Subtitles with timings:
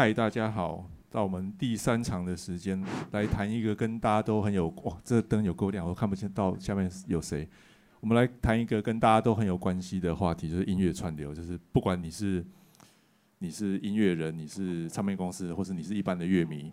[0.00, 7.46] 嗨，大家好，到我们第三场的时间来谈一个跟大家都很有哇，这灯有够亮，我看不见到下面有谁。
[8.00, 11.34] 我们来谈一个跟大家都很有关系的话题，就是音乐串流。
[11.34, 12.42] 就是不管你是
[13.40, 16.72] 你是音乐人，你是唱片公司，或是你是一般的乐迷，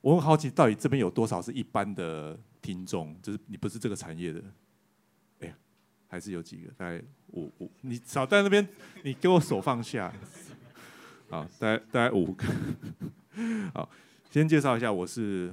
[0.00, 4.40] 我很好奇，到底这边有多少是一般的听众，就是你不是这个产业的。
[5.40, 5.52] 哎，
[6.06, 7.02] 还是有几个，大概
[7.32, 8.64] 五五，你少在那边，
[9.02, 10.14] 你给我手放下。
[11.34, 12.46] 好，大概大概五个。
[13.74, 13.90] 好，
[14.30, 15.52] 先介绍一下，我是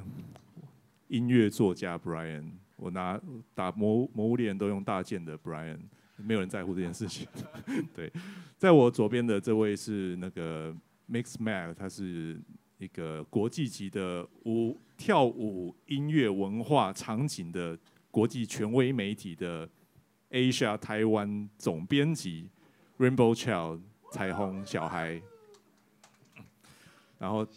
[1.07, 2.51] 音乐作家 Brian。
[2.75, 3.19] 我拿
[3.55, 5.79] 打魔魔物猎人都用大剑的 Brian，
[6.17, 7.27] 没有人在乎这件事情。
[7.95, 8.13] 对，
[8.59, 10.71] 在我左边的这位是那个
[11.09, 12.39] Mix Mag，他是
[12.77, 17.75] 一个国际级的舞跳舞音乐文化场景的
[18.11, 19.67] 国际权威媒体的
[20.29, 22.51] Asia 台湾总编辑
[22.99, 25.19] Rainbow Child 彩虹小孩。
[27.21, 27.47] 然后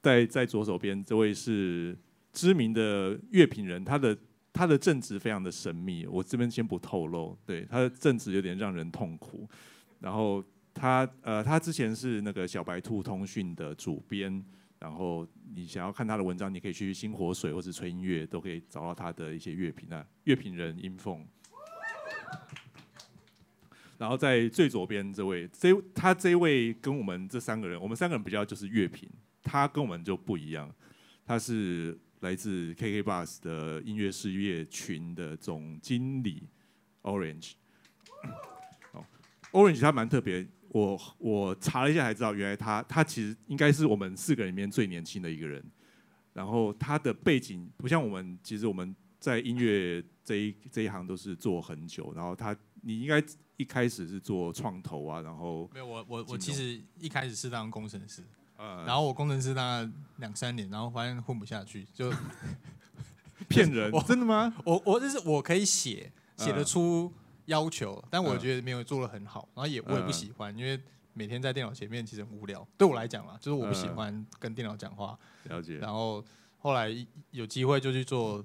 [0.00, 1.94] 在在左手边这位是
[2.32, 4.16] 知名的乐评人，他的
[4.54, 7.36] 他的正职非常的神秘，我这边先不透露。
[7.44, 9.46] 对，他的正职有点让人痛苦。
[10.00, 14.42] 然后他呃，他之前是那个小白兔通讯的主编。
[14.78, 20.04] 然后你想要看他的文章，你可以去星火水或者吹音乐，都可以找到他的一些乐评啊。
[20.24, 21.24] 乐评人音凤。
[24.02, 29.08] 然后在最左边这位，这他这位跟我们这三个人，我们三个人比较就是乐评，
[29.44, 30.68] 他跟我们就不一样，
[31.24, 36.48] 他是来自 KK Bus 的音乐事业群的总经理
[37.02, 37.52] Orange。
[38.90, 39.06] 哦
[39.52, 45.64] ，Orange 他蛮特别，我我查了一下才知道，原来他他其实应该是我们四个人里面最年轻的一个人。
[46.32, 53.24] 然后他的背景不像我们，其实我们在音乐这一这一行都是做很久，然后他你应该。
[53.58, 58.20] 一开始是做创投啊，然后没有我我我其实一开始是当工程师，
[58.56, 62.12] 呃，然后我工程师当了两三年，然后发现混不下去，就
[63.48, 64.52] 骗人，真的吗？
[64.64, 67.12] 我我就是我可以写写得出
[67.44, 70.80] 要求，但我觉得没有做的很好，然后也我也不喜欢，因为
[71.12, 75.16] 每天在电脑前面其实很无聊，对我来讲嘛，就是我不喜欢跟电脑讲话。
[75.44, 75.76] 了解。
[75.76, 76.24] 然后
[76.58, 76.88] 后来
[77.30, 78.44] 有机会就去做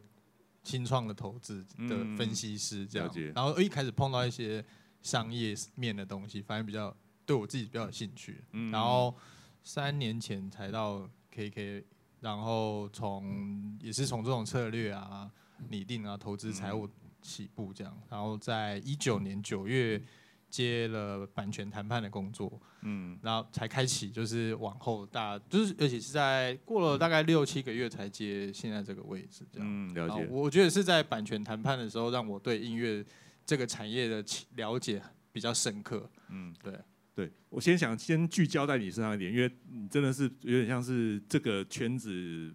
[0.68, 4.64] 新创的投资的分析师这样，然后一开始碰到一些。
[5.04, 6.94] 商业面的东西，反正比较
[7.26, 8.44] 对我自己比较有兴趣。
[8.52, 9.16] 嗯，然后
[9.64, 11.86] 三年前才到 KK，
[12.20, 15.32] 然后从也是从这种策略啊、
[15.70, 16.90] 拟定啊、投资、财务
[17.22, 20.02] 起步这样，然后在一九年九月
[20.50, 22.60] 接了版权谈判的工作。
[22.82, 29.68] 嗯，然后才开启就是往后大就是而且是在过了大概六七个月才接现在这个位置这样。
[29.68, 30.28] 嗯，了解。
[30.30, 33.06] 我觉得是在版权谈判的时候，让我对音乐。
[33.50, 34.22] 这个产业的
[34.58, 36.78] 了解比较深刻，嗯，对，
[37.16, 42.54] 对我先想先聚焦在你身上一点，因为你真的是有点像是这个圈子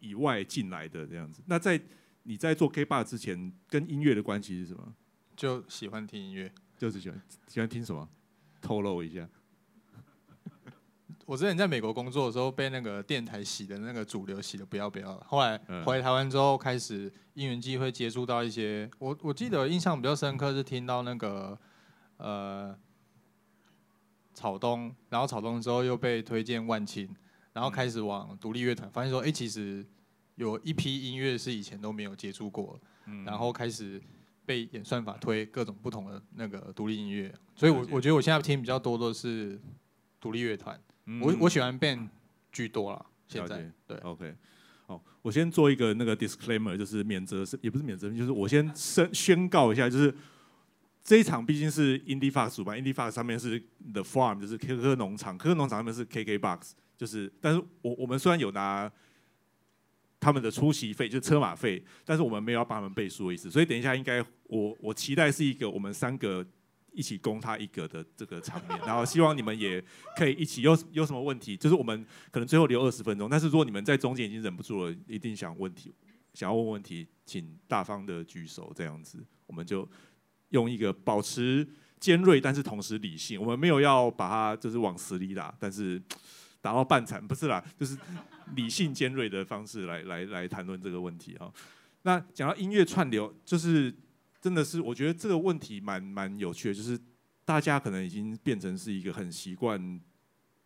[0.00, 1.40] 以外进来的这样子。
[1.46, 1.80] 那在
[2.24, 4.94] 你在做 K bar 之前，跟音乐的关系是什么？
[5.34, 8.08] 就喜欢听音乐，就是喜欢喜欢听什么？
[8.62, 9.28] 透露一下。
[11.26, 15.26] 我之前在美国工作的时候，被那个电台洗的那个主流洗的不要不要了。
[15.28, 21.58] 后来回台湾之后，开始因缘机会接触到一些，我我记得印象比较深刻是听到那个
[22.16, 22.74] 呃
[24.32, 27.14] 草东，然后草东之后又被推荐万青，
[27.52, 29.84] 然后开始往独立乐团，发现说，哎，其实
[30.36, 32.80] 有一批音乐是以前都没有接触过，
[33.26, 34.00] 然后开始
[34.48, 39.60] 被演算法推各种不同的那个独立音乐，所以我我觉得我现在听比较多的是
[40.18, 40.80] 独立乐团。
[41.20, 42.08] 我我喜欢 band
[42.50, 44.34] 居多了，现在对，OK，
[44.86, 50.14] 好，我先做一个那个 disclaimer，就是免责是也不是免责，就是我先宣宣告一下，就是
[51.04, 58.90] 这一场毕竟是 Indie Fox 主办，Indie Fox 上面是 The Farm，就是科农场，科科农场上面是 KK Box，就是，但是我我们虽然有拿
[60.20, 66.44] 他们的出席费，就是车马费，但是我们没有要帮他们背书的意思，所以等一下应该我我期待是一个我们三个。
[66.90, 69.80] 一起攻他一个的这个场面， 然后希望你们也
[70.16, 70.62] 可以一起。
[70.62, 75.94] 有有什么问题，就是我们可能最后留二十分钟，但是如果你们在中间已经忍不住了，一定想问题，
[76.34, 79.24] 想要问问题，请大方的举手，这样子。
[79.46, 79.88] 我们就
[80.48, 81.64] 用一个保持
[82.00, 86.02] 尖锐但是同时理性，我们没有要把它就是往死里打，但是
[86.60, 87.96] 打到半残不是啦，就是
[88.56, 91.52] 理性尖锐的方式来来来谈论这个问题啊。
[92.02, 93.94] 那讲到音乐串流，就是。
[94.40, 96.96] 真的是，我觉得这个问题蛮蛮有趣的，就是
[97.44, 100.00] 大家可能已经变成是一个很习惯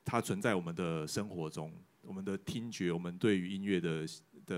[0.05, 4.07] 它存在我们的生活中，我们的听觉，我们对于音乐的
[4.45, 4.57] 的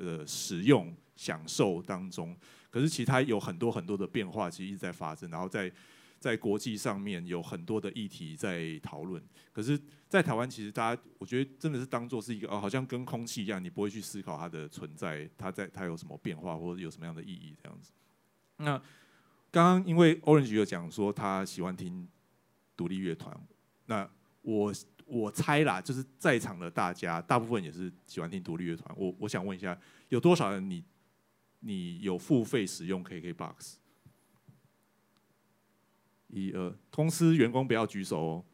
[0.00, 2.36] 呃使用享受当中。
[2.68, 5.30] 可是其实它有很多很多的变化，其实一直在发生。
[5.30, 5.70] 然后在
[6.18, 9.22] 在国际上面有很多的议题在讨论。
[9.52, 17.92] 可是，在台湾，其实大家我觉得真的是当做是一个哦，好像跟空气一样，你不会去思考它的存在，它在它有什么变化或者有什么样的意义这样子。
[18.58, 18.78] 那
[19.50, 22.08] 刚刚因为 Orange 有讲说他喜欢听
[22.76, 23.34] 独立乐团，
[23.86, 24.08] 那
[24.42, 24.72] 我
[25.06, 28.94] 我猜啦，就是在场的大家大部分也是喜欢听独立乐团。
[28.98, 29.78] 我我想问一下，
[30.08, 30.84] 有多少人你？
[31.60, 33.76] 你有付费使用 KKBOX？
[36.28, 38.44] 一二，公司员工不要举手哦。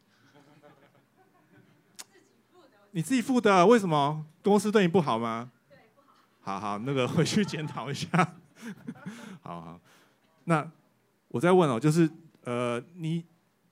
[2.91, 4.25] 你自己付的，为什么？
[4.43, 5.51] 公司对你不好吗？
[6.41, 8.07] 好好，那个回去检讨一下。
[9.41, 9.81] 好好，
[10.45, 10.71] 那
[11.29, 12.09] 我再问哦，就是
[12.43, 13.25] 呃，你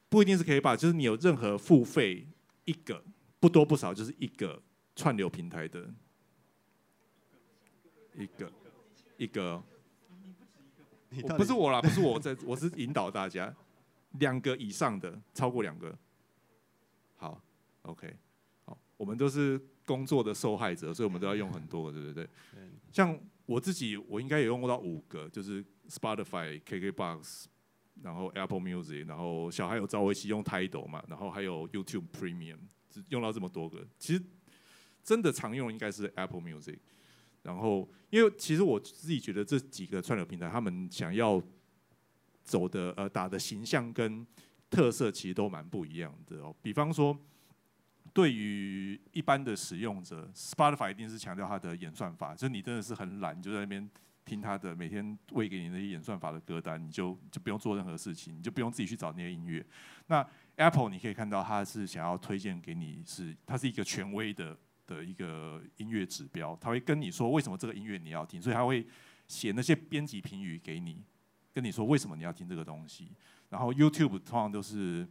[0.09, 2.27] 不一定是 KKBOX，就是你有任何付费
[2.65, 3.03] 一个
[3.39, 4.61] 不多不少，就是一个
[4.95, 5.89] 串流平台的
[8.15, 8.51] 一个。
[9.17, 9.63] 一个，
[11.37, 13.53] 不是我啦，不是我在，我是引导大家，
[14.19, 15.97] 两个以上的，超过两个，
[17.15, 17.41] 好
[17.83, 18.13] ，OK，
[18.65, 22.27] 好，我们都是工作的受害者，所以我们都要用很多，对不对？
[22.91, 27.45] 像我自己，我应该也用过到五个，就是 Spotify、KKBox，
[28.01, 32.57] 然后 Apple Music，然后小孩有找我一起用 Tidal 嘛，然后还有 YouTube Premium，
[33.09, 34.23] 用到这么多个，其实
[35.03, 36.77] 真的常用应该是 Apple Music。
[37.43, 41.41] 然后，因为其实我自己觉得这几个串流平台，他们想要
[42.51, 44.27] 走的呃打的形象跟
[44.69, 46.53] 特色，其实都蛮不一样的哦。
[46.61, 47.17] 比方说，
[48.11, 53.89] 对于一般的使用者，Spotify 一定是强调它的演算法，就是你真的是很懒，你就在那边
[54.25, 59.65] 听它的每天喂给你那些演算法的歌单，你就就不用做任何事情，你就不用自己去找那些音乐。
[60.07, 60.27] 那
[60.57, 64.57] Apple 你可以看到，它是想要推荐给你，是它是一个权威的。
[64.87, 68.85] 的一个音乐指标，他会跟你说为什么这个音乐你要听，所以他会
[69.25, 71.01] 写那些编辑评语给你，
[71.53, 73.11] 跟你说为什么你要听这个东西。
[73.49, 75.07] 然后 YouTube 通常都是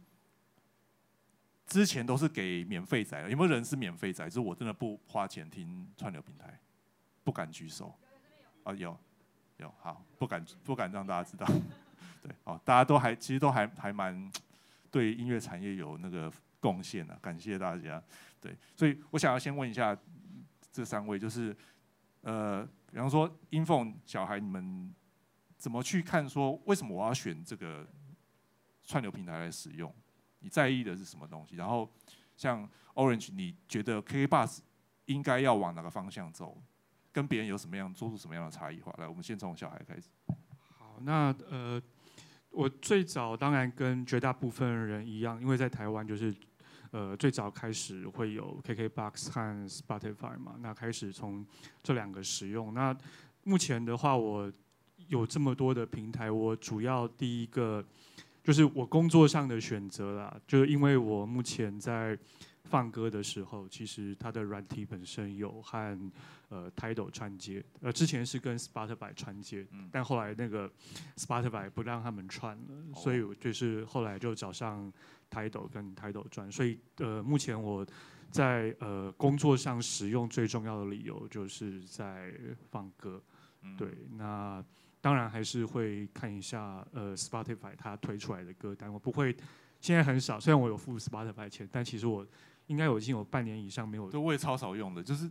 [1.65, 4.25] 之前都是给免费仔，有没有人是免费仔？
[4.25, 6.59] 就是我真的不花钱听串流平台，
[7.23, 7.93] 不敢举手。
[8.63, 8.97] 啊，有
[9.57, 11.45] 有好，不敢不敢让大家知道。
[12.21, 14.31] 对，哦，大家都还其实都还还蛮
[14.91, 18.01] 对音乐产业有那个贡献的，感谢大家。
[18.39, 19.97] 对，所以我想要先问一下
[20.71, 21.55] 这三位，就是
[22.21, 24.93] 呃，比方说音凤小孩，你们
[25.61, 27.87] 怎么去看说为什么我要选这个
[28.83, 29.93] 串流平台来使用？
[30.39, 31.55] 你在意的是什么东西？
[31.55, 31.87] 然后
[32.35, 34.57] 像 Orange，你觉得 KKBus
[35.05, 36.57] 应该要往哪个方向走？
[37.11, 38.91] 跟别人有什么样做出什么样的差异化？
[38.97, 40.09] 来，我们先从小孩开始。
[40.79, 41.79] 好，那呃，
[42.49, 46.35] 我最早当然跟绝大部分人一样，因为在台湾就是。
[46.93, 51.47] 呃，最早开始会有 KKBox 和 Spotify 嘛，那开始从
[51.81, 52.73] 这两个使用。
[52.73, 52.93] 那
[53.45, 54.51] 目前的话，我
[55.11, 57.85] 有这么多的平台，我主要第一个
[58.43, 62.17] 就是我工作上的选择啦，就是因为我目前在
[62.63, 66.11] 放歌的时候，其实它的软体本身有和
[66.49, 70.71] 呃 Tidal 串接，呃之前是跟 Spotify 串接，但后来那个
[71.17, 74.91] Spotify 不让他们串了，所以我就是后来就找上。
[75.31, 77.87] Tidal 跟 Tidal 转，所以呃，目前我
[78.31, 82.33] 在呃工作上使用最重要的理由就是在
[82.69, 83.23] 放歌，
[83.77, 83.87] 对，
[84.17, 84.61] 那
[85.01, 89.35] 当然还是会看一下呃 Spotify 它推出来的歌单，我不会
[89.81, 92.25] 现在很少，虽然我有付 Spotify 钱，但其实我。
[92.71, 95.29] 应该我已经有半年以上没有，对，我也超少用的，就是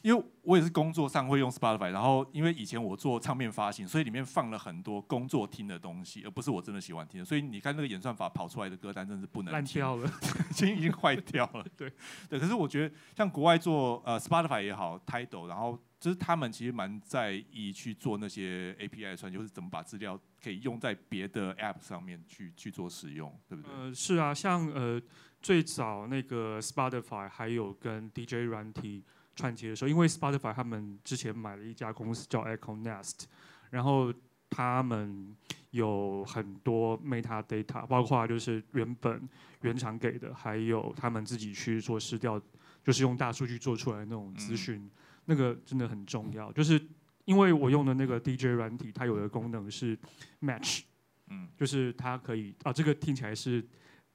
[0.00, 10.10] 因为我也是工作上会用 Spotify，然后因为以前我做唱片发行，所以里面放了很多工作听的东西，而不是我真的喜欢听的，所以你看那个演算法跑出来的歌单真是不能烂掉了，
[10.50, 11.92] 已经已经坏掉了， 对
[12.30, 12.40] 对。
[12.40, 23.70] 可是我觉得像国外做呃 Spotify 也好，Tidal，然后就是他们其实蛮在意去做那些 API 算，就是怎么把资料可以用在别的 App 上面去去做使用，对不对？
[23.74, 24.98] 呃，是啊，像呃。
[25.42, 29.02] 最早那个 Spotify 还有跟 DJ 软体
[29.34, 33.24] 串接的时候，因为 Spotify 他们之前买了一家公司叫 Echo Nest，
[33.70, 34.12] 然后
[34.48, 35.34] 他们
[35.70, 39.28] 有很多 Meta Data，包括就是原本
[39.62, 42.40] 原厂给的，还有他们自己去做试调，
[42.84, 44.88] 就是用大数据做出来的那种资讯，
[45.24, 46.52] 那个真的很重要。
[46.52, 46.80] 就是
[47.24, 49.98] 因为我用的那个 DJ 软体，它有的功能是
[50.40, 50.82] Match，
[51.28, 53.66] 嗯，就是它可以啊，这个听起来是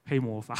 [0.04, 0.54] 黑魔法。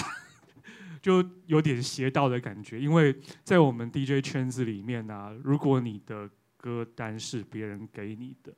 [1.01, 8.53] 就有点邪道的感觉，因为在我们 DJ 圈子里面呢，如果你的歌单是别人给你的，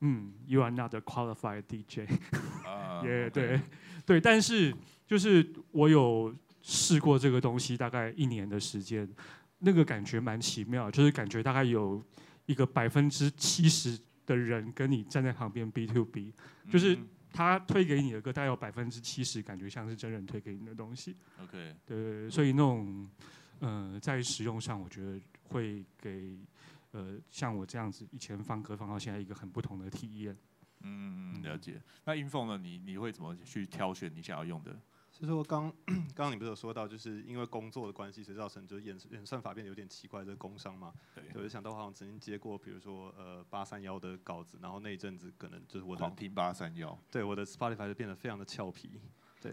[0.00, 2.08] 嗯，You are not a qualified DJ，
[3.04, 3.60] 也 对
[4.04, 4.74] 对，但是
[5.06, 9.08] 就是我有试过这个东西，大概一年的时间，
[9.60, 12.02] 那个感觉蛮奇妙，就是感觉大概有
[12.46, 16.34] 一个百分之七十的人跟你站在旁边 B to B，
[16.70, 16.98] 就是
[17.32, 21.16] 他推给你的歌，大概有百分之七十感觉像是真人推给你的东西。
[21.42, 23.08] OK，对，所以那种，
[23.60, 26.36] 呃，在使用上，我觉得会给，
[26.92, 30.36] 呃，像我这样子以前放歌放到现在一个很不同的体验。
[30.84, 31.80] 嗯嗯，了解。
[32.04, 32.58] 那音凤呢？
[32.58, 34.76] 你你会怎么去挑选你想要用的？
[35.22, 40.92] 其实我刚 刚刚你不是有说到，就是因为工作的关系，所以造成就是演演算法变得有点奇怪，这个工伤嘛。
[41.14, 41.22] 对。
[41.34, 49.00] 我就想到好像曾经接过，比如说呃八三幺的稿子，然后那一阵子可能就是我的听八三幺，对我的 Spotify 就变得非常的俏皮。
[49.40, 49.52] 对。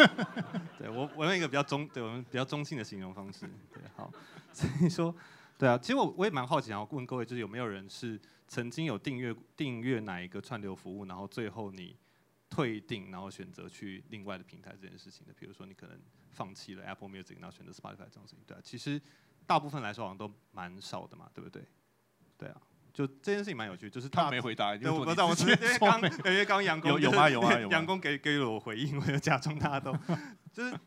[0.80, 3.46] 对我我用一个比较中对我们比较中性的形容方式。
[3.74, 4.10] 对，好。
[4.54, 5.14] 所以说，
[5.58, 8.18] 对啊，其实我我也蛮好奇，想要问各位，就是有没有人是
[8.48, 11.94] 曾经有订阅订阅哪一个串流服务，然后最后你。
[12.54, 19.00] 退订，然后选择去另外的平台这件事情的，比如说你可能放弃了 Apple Music，然后选择 Spotify 这种事情，对啊，其实
[19.44, 21.66] 大部分来说好像都蛮少的嘛，对不对？
[22.38, 29.92] 对啊，就这件事情蛮有趣，就是他没回答，对，我不知道，我因为刚因为刚杨工有有吗有吗有杨工给给了我回应，我就假装大家都
[30.54, 30.78] 就是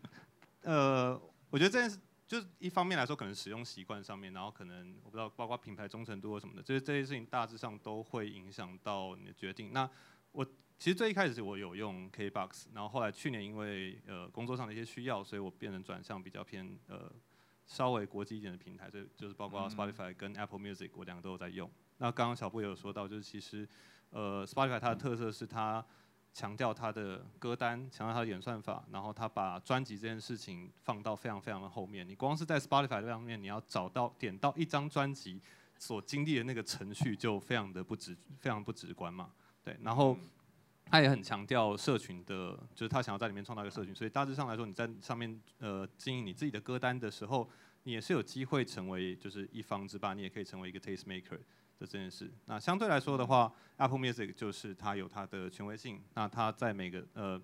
[0.61, 9.73] 呃，我觉得这件事就是一方面来说，可能使用习惯上面，然后可能我不知道，包括品牌忠诚度什么的，就是这些事情大致上都会影响到你的决定。
[9.73, 9.89] 那
[10.31, 10.47] 我。
[10.79, 17.11] 其实最一开始我有用 KBox，然后后来去年因为呃工作上的一些需要，所以我变成转向比较偏呃
[17.65, 21.67] 稍微国际一点的平台，就就是包括 Spotify 跟 Apple Music，我两个都有在用。
[21.97, 23.67] 那刚刚小布也有说到，就是其实
[24.11, 25.83] 呃 Spotify 它的特色是它
[26.31, 32.07] 强调它的歌单，强调它的演算法，然后它把专辑这件事情放到非常非常的后面。
[32.07, 35.41] 你光是在 Spotify 这方面，你要找到点到一张专辑
[35.79, 39.31] 所经历的那个程序，就非常的不直，非常不直观嘛。
[39.63, 40.15] 对，然后。
[40.89, 47.49] 他也很强调社群的，就是他想要在里面创造一个社群，所以大致上来说，你在上面呃经营你自己的歌单的时候，
[47.83, 51.37] 你也是有机会成为就是一方之霸，你也可以成为一个 taste maker
[51.77, 52.31] 的这件事。
[52.45, 57.41] 那相对来说的话，Apple Music 就是它有它的权威性，那它在每个呃，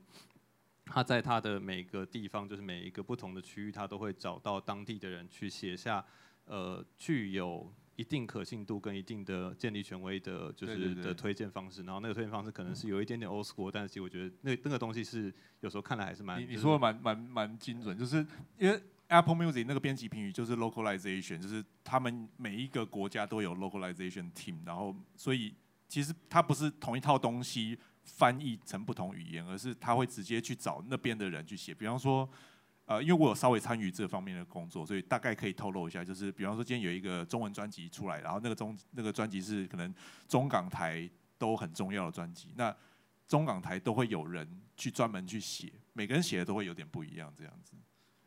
[0.86, 6.06] 它在它的每个地方，就是每一个不同的区域，它都会找到当地的人去写下
[6.46, 7.74] 呃具有。
[7.96, 16.42] 一定可信度跟一定的建立权威的，就是的推荐方式，然后那个推荐方式可能是有一点点 old school，但是我觉得那那个东西是有时候看来还是蛮……
[16.42, 18.26] 你你说的蛮蛮蛮精准，就是
[18.58, 25.54] 因为 Apple Music 那个编辑评语就是 localization，就是他们每一个国家都有 localization team，然后所以
[25.88, 32.28] 其实它不是同一套东西翻译成不同语言，而是他会直接去找那边的人去写，比方说。
[32.86, 39.94] 呃，因为我有稍微参与这方面的工作，所以大概可以透露一下，就是比方说今天有一个中文专辑出来，然后那个中那个专辑是可能
[40.28, 42.76] 中港台都很重要的专辑，那
[43.26, 47.74] 中港台都会有人去专门去写，每个人写的都会有点不一样，这样子。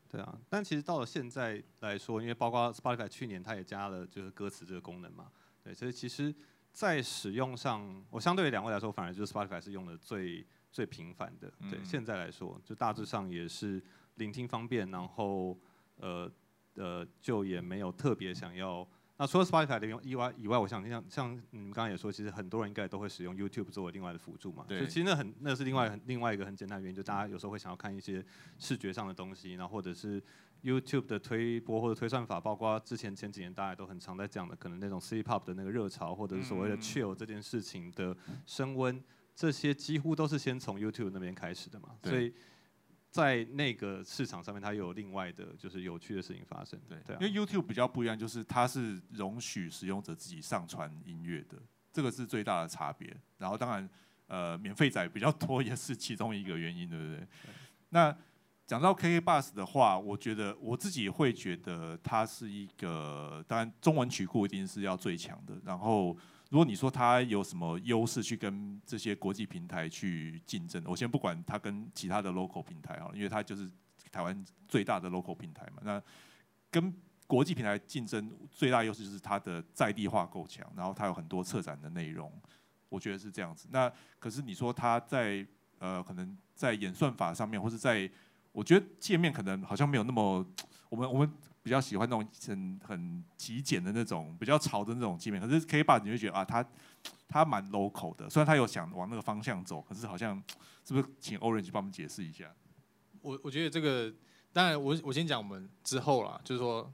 [0.08, 5.30] 对啊，但其实到了现在来说，因为包括 Spotify 去年它也加了就是歌词这个功能嘛，
[5.62, 6.34] 对，所以其实，
[6.72, 11.52] 在使用上，我相对于两位来说，反而就是 Spotify 是用的最最频繁的。
[11.70, 13.84] 对，现在来说，就大致上也是。
[14.16, 15.58] 聆听方便，然后
[15.96, 16.30] 呃
[16.74, 18.86] 呃，就也没有特别想要。
[19.18, 24.66] 那除了 Spotify 的用以外以外，我想像像你们刚刚也说，其实很多人应该都会使用 YouTube 作为另外的辅助嘛。
[24.68, 24.86] 对。
[24.86, 28.22] 其实那很那是另外另外一个很简单的原因，就大家有时候会想要看一些
[28.58, 30.22] 视觉上的东西，然后或者是
[30.62, 39.02] YouTube 的推播或者推算法，包括之前前几年大家都很常在讲的，可能那种 City Pop 的那个热潮，或者是所谓的 Chill 这件事情的升温，
[39.34, 41.96] 这些几乎都是先从 YouTube 那边开始的嘛。
[42.02, 42.34] 所以。
[43.16, 46.78] 在那个市场上面，它有另外的，就是有趣的事情发生。
[46.88, 51.56] 对，因为 YouTube 比较不一样，就是它是容许使用者自己上传音乐的，
[51.92, 53.16] 这个是最大的差别。
[53.38, 53.88] 然后当然，
[54.26, 57.26] 呃，免费仔比较多也是其中一个原因，对不对？
[57.88, 58.16] 那
[58.66, 66.16] 讲到 KK Bus 的话，我觉得我自己会觉得它是一个，当然中文曲库一定是要最强的，然后。
[66.50, 73.70] 如果你说它有什么优势去跟这些国际平台去竞争，我先不管它跟其他的 local 平台啊，因为它就是
[74.12, 75.82] 台湾最大的 local 平台嘛。
[75.82, 76.00] 那
[76.70, 76.94] 跟
[77.26, 82.32] 国际平台竞争最大优势就是它的在地化够强，然后它有很多策展的内容，
[82.88, 83.66] 我觉得是这样子。
[83.72, 85.44] 那可是你说它在
[85.80, 88.08] 呃可能在演算法上面，或是在
[88.52, 90.46] 我觉得界面可能好像没有那么
[90.88, 91.32] 我们我们。
[91.66, 96.64] 比较喜欢那种很很极简的那种比较潮的那种界面，可是 K 八你会觉得啊，它
[97.26, 100.40] 它蛮 local 的，虽然它有想往那个方向走，可是好像
[100.84, 102.54] 是不是请 Orange 帮我们解释一下？
[103.20, 104.14] 我我觉得这个
[104.52, 106.88] 当然我我先讲我们之后啦，就是说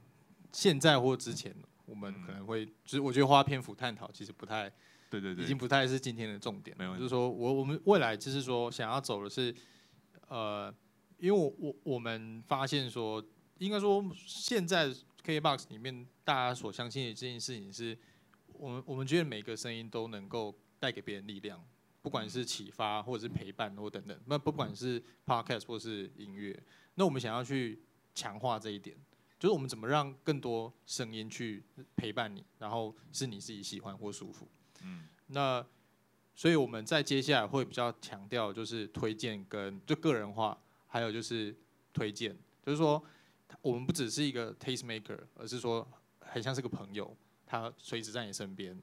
[0.51, 4.67] 现在或之前我们可能会就是我觉得花篇幅探讨其实不太
[5.07, 9.53] 对对对，已经不太是今天的重点，没有，就是说我我们未来就是说想要走的是
[10.29, 10.73] 呃，
[11.19, 13.23] 因为我我我们发现说。
[13.63, 14.89] 应该说，现在
[15.25, 17.97] KBox 里面大家所相信的这件事情是，
[18.51, 21.63] 我们我们觉得每个声音都能够带给别人力量，
[22.01, 26.61] 不管是启发或者是陪伴或等等，那不管是 podcast 或是音乐，
[26.95, 27.81] 那我们想要去
[28.13, 28.97] 强化这一点，
[29.39, 31.63] 就是我们怎么让更多声音去
[31.95, 34.45] 陪伴你，然后是你自己喜欢或舒服。
[34.81, 35.65] 嗯，那
[36.35, 41.55] 所以我们在接下来会比较强调就是推荐跟就个人化，还有就是
[41.93, 43.01] 推荐，就是说
[43.61, 45.87] 我们不只是一个 taste maker，而是说
[46.19, 48.81] 很像是个朋友，他随时在你身边，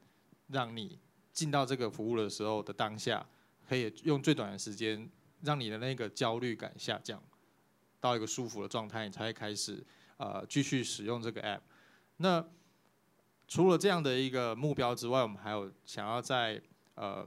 [0.49, 0.99] 让你。
[1.33, 3.25] 进到这个服务的时候的当下，
[3.67, 5.09] 可以用最短的时间，
[5.43, 7.23] 让你的那个焦虑感下降
[8.01, 9.83] 到一个舒服的状态，你才会开始
[10.17, 11.61] 呃继续使用这个 app。
[12.17, 12.45] 那
[13.47, 16.61] 除了这样的一个目标之外，我们还有想要在
[16.97, 17.27] 呃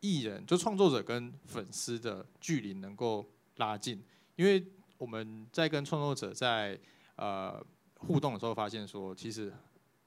[0.00, 4.04] 艺人就创作者跟粉丝的距离能够拉近，
[4.36, 4.64] 因为
[4.98, 6.78] 我们在跟创作者在
[7.16, 7.64] 呃
[7.98, 9.52] 互动的时候发现说，其实。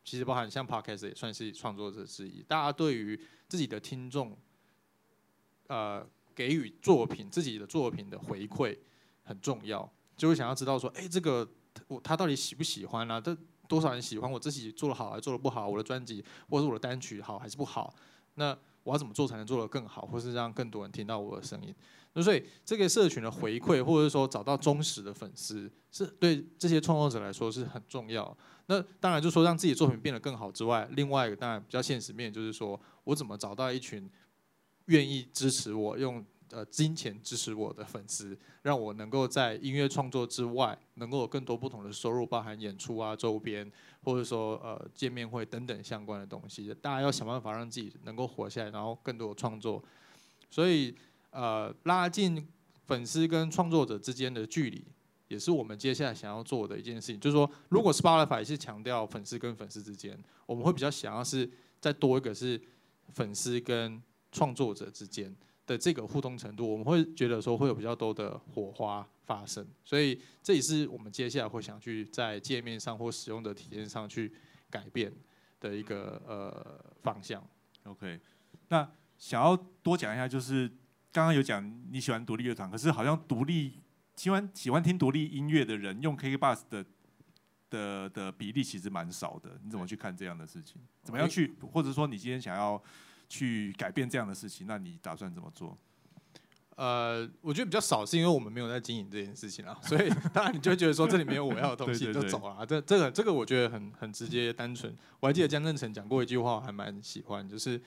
[0.02, 4.36] 其实包含像 Podcast 也算是创作者之一，大家对于自己的听众，
[5.68, 6.04] 呃，
[6.34, 8.76] 给予作品自己的作品的回馈
[9.24, 11.48] 很重要，就会想要知道说，哎，这个
[11.88, 13.22] 我他到底喜不喜欢啊？
[13.22, 15.68] 这多少人喜欢我自己做的好还是做的不好？
[15.68, 17.94] 我的专辑或者是我的单曲好还是不好？
[18.34, 18.58] 那
[18.90, 21.74] 我要怎么做才能做得更好，或是让更多人听到我的声音？
[22.14, 28.36] 那所以这个社群的回馈，或者说找到忠实的粉丝，是对这些创作者来说是很重要。
[28.66, 34.10] 那当然，就说让自己作品变得更好之外，另外一个当然比较现实面，就是说我怎么找到一群
[34.86, 43.72] 愿意支持我、用呃金钱支持我的粉丝，让我能够在音乐创作之外，能够有更多不同的收入，包含演出啊、周边，
[44.04, 46.74] 或者说呃见面会等等相关的东西。
[46.82, 49.84] 大家要想办法让自己能够活下来，然后更多的创作。
[50.50, 50.96] 所以
[51.32, 52.48] 呃，拉近
[52.86, 54.84] 粉丝跟创作者之间的距离。
[55.28, 61.48] 也是我们接下来想要做的一件事情，就是说，如果 Spotify 是强调粉丝跟粉丝之间，我们会比较想要是
[61.80, 62.60] 再多一个是
[63.10, 64.02] 粉丝跟
[64.32, 65.32] 创作者之间
[65.70, 74.34] 的这个互动程度，我们会觉得说会有比较多的火花发生，所以这也是我们接下来会想去在界面上或使用的体验上去
[74.72, 75.14] 改变
[75.60, 77.48] 的一个呃方向。
[77.84, 78.20] OK，
[78.70, 80.68] 那想要多讲一下，就是
[81.12, 83.80] 刚刚有讲你喜欢独立乐团，可是好像独立。
[84.16, 86.86] 喜欢喜欢听独立音乐的人用 KKBus 的
[87.70, 90.82] 的的比例其实蛮少的，你怎么去看这样的事情？
[91.04, 92.84] 怎么样去，或者说你今天想要
[93.30, 95.78] 去改变这样的事情，那你打算怎么做？
[96.76, 102.66] 呃，我觉得比较少，是因为我们没有在经营这件事情啊， 所以当然你就会觉得说这里没有我要的东西就走了。
[102.66, 104.94] 这这个这个我觉得很很直接单纯。
[105.20, 107.80] 我还记得江正成讲过一句话，我还蛮喜欢，就是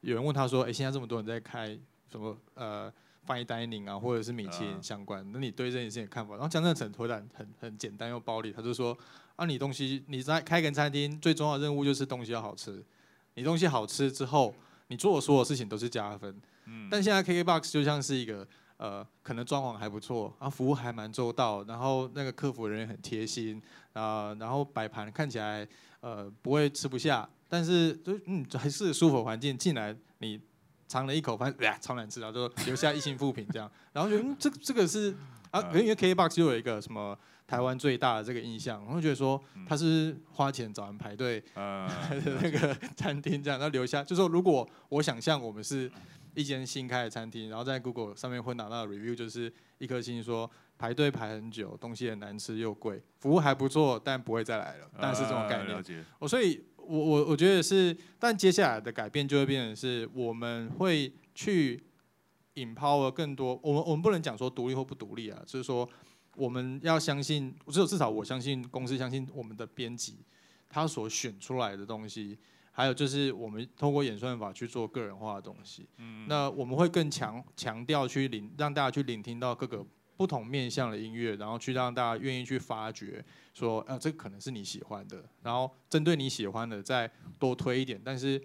[0.00, 1.78] 有人问他说：“哎，现在这么多人在开
[2.10, 2.92] 什么呃？”
[3.26, 6.34] fine dining 啊，或者是米其林相关，那你对这件事情看法？
[6.34, 8.94] 然后江正成回答很很简单又暴力，他就说：
[9.36, 12.84] 啊，你东西你在开个餐厅，最重要的任务就是东西要好吃。
[13.32, 14.54] 你东西好吃之后，
[14.88, 16.40] 你做的所有事情都是加分。
[16.66, 16.88] 嗯。
[16.90, 25.66] 但现在 KKBOX 就像是一个呃，可能装潢还不错，然后服务还蛮周到，然后那个客服人员很贴心啊，然后摆盘看起来
[26.00, 30.40] 呃不会吃不下，但是就嗯还是舒服环境进来你。
[30.86, 35.16] 尝了一口，发现呀超难吃，然后就留下一星 负评这样，然后觉得嗯这这个是
[35.50, 45.90] 啊，因为 K box 就有一个什么台湾最大的这个印象，我会觉得说他是花钱找人排队 那个餐厅这样，然后留下就说如果我想象我们是
[46.34, 56.64] 一间新开的餐厅，然后在 Google 上面会拿到 review 就是一颗星说排队排很久，东西很难吃又贵，服务还不错，但不会再来了，但是这种概念，我所以。
[56.86, 61.82] 我我我觉得是，但接下来的改变就会变成是，我们会去
[62.56, 63.58] empower 更多。
[63.62, 65.88] 我们我们不能讲说独立或不独立啊，就是说
[66.36, 70.18] 我们要相信，只有至少我相信公司相信我们的编辑，
[70.68, 72.38] 他所选出来的东西，
[72.72, 75.88] 还有就是我们通过演算法去做个人化的东西。
[75.98, 79.86] 嗯，那我们会更强强调去聆让大家去聆听到各个。
[80.16, 88.40] 不同面向的音乐，然后去让大家愿意去发掘，说，呃，这可能是你喜欢的，然后针对你喜欢的再多推一点，但是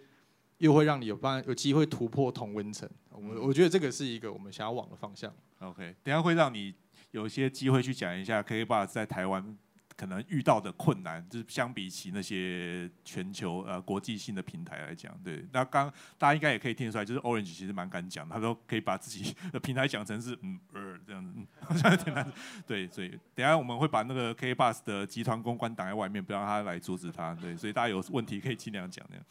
[0.57, 2.89] 又会让你有办有机会突破同温层。
[3.11, 5.31] 我我觉得这个是一个我们想要往的方向。
[5.59, 6.73] OK，等下会让你
[7.11, 9.57] 有一些机会去讲一下 K b o x 在台湾。
[9.99, 15.45] 可能遇到的困难，就是相比起那些全球呃国际性的平台来讲，对。
[15.51, 22.31] 那刚大家应该也可以听得出来，就是 Orange 其实蛮敢讲，他都可以把自己的平台讲成是嗯呃这样子， 好像有点难。
[22.65, 27.35] 对，所以等下我们会把那个 K Bus 的集团公关挡在外面，不让他来阻止他。
[27.35, 29.25] 对，所以大家有问题可以尽量讲那样。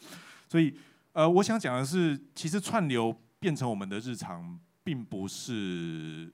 [0.47, 0.77] 所以
[1.13, 6.31] 呃，我想讲的是，其实串流变成我们的日常，并不是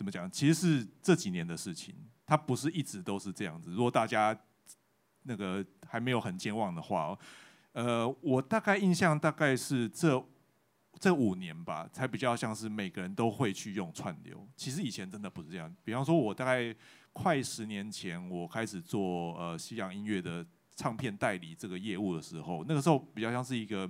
[0.00, 1.94] 怎么讲，其实是这几年的事情。
[2.24, 3.70] 它不是一直都是这样子。
[3.70, 4.34] 如果大家
[5.24, 7.14] 那个还没有很健忘的话，
[7.72, 10.26] 呃，我大概印象大概是这
[10.98, 14.48] 这五年吧，才比较像是每个人都会去用串流。
[14.56, 15.70] 其实以前真的不是这样。
[15.84, 16.74] 比方说，我大概
[17.12, 20.42] 快十年前，我开始做呃西洋音乐的
[20.76, 23.86] 唱片代理这个业务的时候，那个时候比较像是一个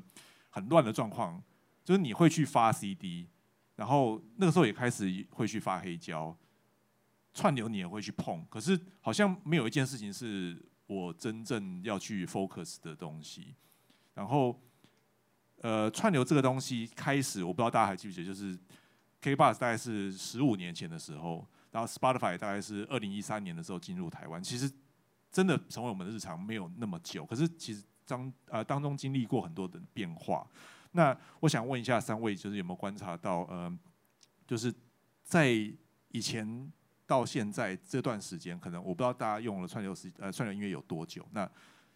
[0.48, 1.40] 很乱的状况，
[1.84, 3.28] 就是你会去发 CD，
[3.80, 6.36] 然后那个时候也开始会去发黑胶，
[7.32, 13.54] 串流你也会去碰，可是好像没有一件事情是我真正要去 focus 的东西，
[14.12, 14.60] 然后。
[15.62, 18.58] 呃，串流这个东西开始，我不知道大家还记不记得，就是
[19.20, 24.42] K Bus 大概是十五年前的时候，然后 Spotify 大概是二零一三年的时候进入台湾。
[24.42, 24.72] 其实
[25.30, 30.48] 真的成为我们的日常没有那么久，可是其实当呃当中经历过很多的变化。
[30.92, 33.79] 那我想问一下三位，就是有没有观察到，呃，
[34.46, 34.72] 就是
[35.22, 35.48] 在
[36.09, 36.72] 以前
[37.07, 41.50] 到现在这段时间，可能我不知道大家用了串流时呃串流音乐有多久，那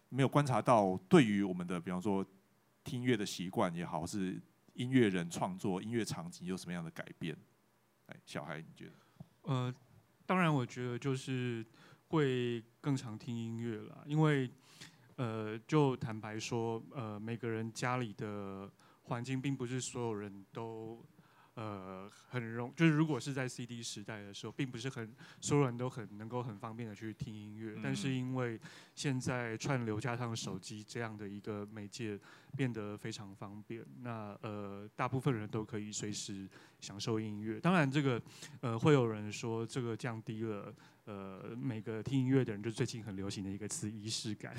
[0.09, 2.25] 没有观察到对于我们的，比方说。
[2.87, 4.39] 听音乐的习惯也好，是
[4.73, 7.35] 音乐人创作音乐场景有什么样的改变？
[8.05, 8.91] 哎，小孩你觉得？
[9.41, 9.73] 呃，
[10.23, 11.65] 当然，我觉得就是
[12.09, 14.47] 会更常听音乐了，因为
[15.15, 18.71] 呃，就坦白说，呃，每个人家里的
[19.05, 21.03] 环境并不是所有人都。
[21.57, 28.59] 呃，很容就是如果是在 CD 时代的时候，并不是很所有人都很能够很方便的去听音乐，但是因为
[28.93, 32.19] 现在串流加上手机这样的一个媒介
[32.57, 36.45] 变得非常方便，那呃，大部分人都可以随时
[36.81, 37.57] 享受音乐。
[37.57, 38.21] 当然，这个
[38.59, 40.75] 呃，会有人说这个降低了。
[41.05, 44.55] 呃，每个听音乐的人，就最近很流行的一个词，仪式感。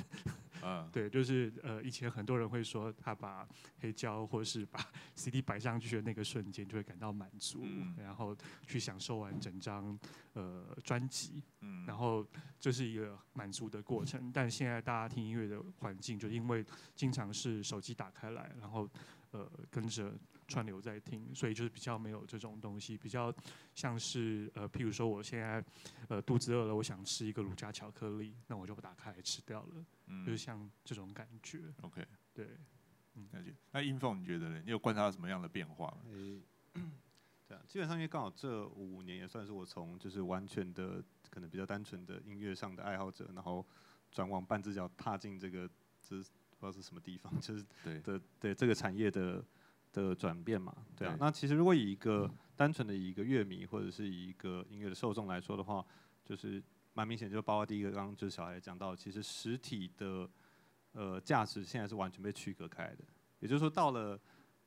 [0.63, 3.45] 嗯， 对，就是呃，以前很多人会说，他把
[3.81, 4.79] 黑胶或是把
[5.13, 7.65] CD 摆上去的那个瞬间，就会感到满足，
[7.97, 9.99] 然后去享受完整张
[10.33, 11.43] 呃专辑。
[11.59, 12.25] 嗯，然后
[12.59, 14.31] 这是一个满足的过程。
[14.33, 18.89] 但现在大家听音乐的环境，就因为经常是手机打开来，然后
[19.31, 20.13] 呃跟着。
[20.47, 23.33] 串流在听，所以就是比较没有这种东西，比较
[23.75, 25.63] 像是呃，譬如说我现在
[26.07, 29.85] 呃肚子饿了，我想吃一个乳加巧克力，那我就不打开来吃掉了，
[30.25, 31.61] 就是像这种感觉。
[31.81, 32.47] OK，对，
[33.15, 33.53] 嗯，了解。
[33.71, 34.61] 那英凤你觉得呢？
[34.63, 35.95] 你有观察到什么样的变化？
[36.11, 36.41] 诶，
[37.45, 43.65] 对啊，基本上因为刚好这五年也算是我从就是完全的可能比较单纯的音乐上的爱好者，然后
[44.11, 45.69] 转往半只脚踏进这个
[46.01, 46.31] 这不知
[46.61, 49.43] 道是什么地方，就是对的对这个产业的。
[50.01, 55.85] 的转变嘛，对啊，那其实如果以一个单纯的以一个乐迷或者是以一个音乐的受众来说的话，
[56.23, 56.61] 就是
[56.93, 60.29] 蛮明显，就包括第一个刚刚就是小孩讲到，其实实体的
[60.93, 63.03] 呃价值现在是完全被区隔开的，
[63.39, 64.19] 也就是说到了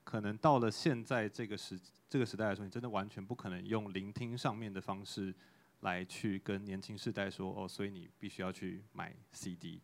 [0.05, 5.35] 可能到了现在这个时这个时代来说，你真的完全不可能用聆听上面的方式
[5.81, 9.81] 来去跟年轻世代说哦，所以你必须要去买 CD。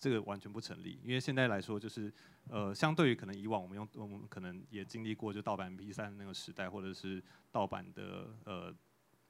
[0.00, 2.10] 这个完全不成立，因为现在来说，就是
[2.48, 8.74] 呃，相对于可能以往我们用我们可能也经历过就盗版 MP 三那个时代，或者是盗版的呃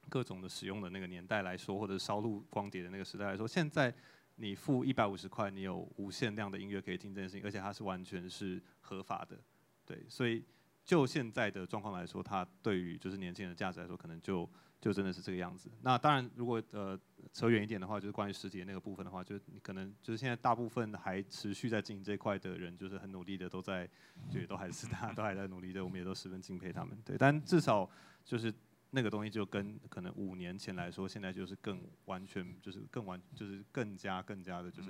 [0.07, 3.93] 各种的使用的那个年代来说，或者烧录光碟的那个时代来说，现在
[4.37, 9.37] 你付一百五十块，你有无限量的音乐可以听这件事情，而且它是完全是合法的，
[9.85, 10.41] 对，所以
[10.83, 14.49] 就现在的状况来说，它对于就是年轻人的价值来说，可能就。
[14.81, 15.69] 就真的是这个样子。
[15.83, 16.99] 那当然，如果呃
[17.31, 23.87] 扯远一点的话，就是关于实体的那个部分的话，就是你可能就是现在大部分还持续在经营这块的人，就是很努力的都在，
[24.27, 26.97] 就都还是大家都还在努力的，我们也都十分敬佩他们。
[27.05, 27.87] 对，但至少
[28.25, 28.51] 就是
[28.89, 34.89] 那个东西就跟可能五年前来说，现在就是更完全就是更完就是更加更加的就是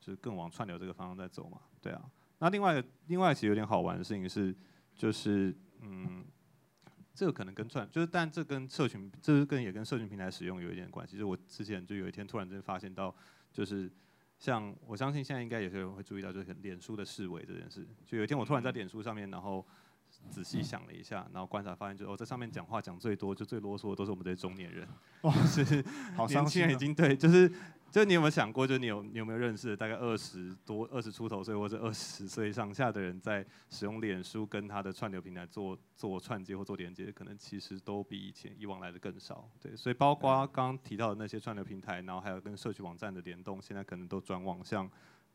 [0.00, 1.60] 就是更往串流这个方向在走嘛。
[1.80, 2.02] 对啊。
[2.40, 4.52] 那另外另外其实有点好玩的事情是，
[5.00, 6.24] 就是嗯。
[7.12, 11.14] 这个可能跟串就是，但这跟社群，这是跟也跟社群平台使用有一点关系。
[11.14, 13.14] 就是我之前就有一天突然间发现到，
[13.52, 13.92] 就是
[14.38, 17.86] 像我相信现在应该有些人会注意到，就是脸书的视为这件事。
[18.06, 19.66] 就有一天我突然在脸书上面，然后
[20.30, 24.88] 仔细想了一下，然后观察发现，就哦，在上面讲话讲最多、就最啰嗦的都是我们这些中年人。
[25.22, 25.84] 哇，是
[26.16, 27.52] 好年轻人已经对，就是。
[27.90, 39.48] 就你有没有想过，就你有你有没有认识大概二十多、二十出头岁或者二十岁上下的人，在使用脸书跟他的串流平台做做串接或做连接，可能其实都比以前以往来的更少。
[39.60, 44.88] 对，所以包括刚刚提到的那些串流平台，然后还有跟社区网站的联动，现在可能都转往像。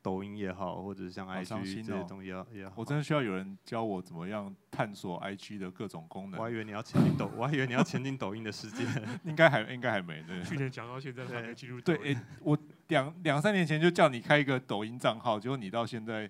[0.06, 6.40] 抖音也好，或者是像 IG 这些东西也好，我真的需要有人教我怎么样探索 IG 的各种功能。
[6.40, 8.86] 我还以为你要前进抖， 我还以为你要前进抖音的世界，
[9.26, 10.22] 应该还应该还没。
[10.22, 11.82] 对， 去年讲到现在还没进入。
[11.82, 12.56] 对，哎，我
[12.90, 16.30] 两两三年前就叫你开一个抖音账号，结果你到现在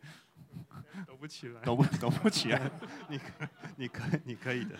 [1.05, 2.71] 抖不起来，抖不抖不起来。
[3.09, 3.19] 你
[3.75, 4.77] 你可你可以的。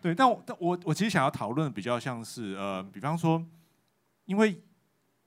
[0.00, 3.44] 对，但我但我我其实想要讨论比较像是呃，比方说，
[4.26, 4.62] 因为。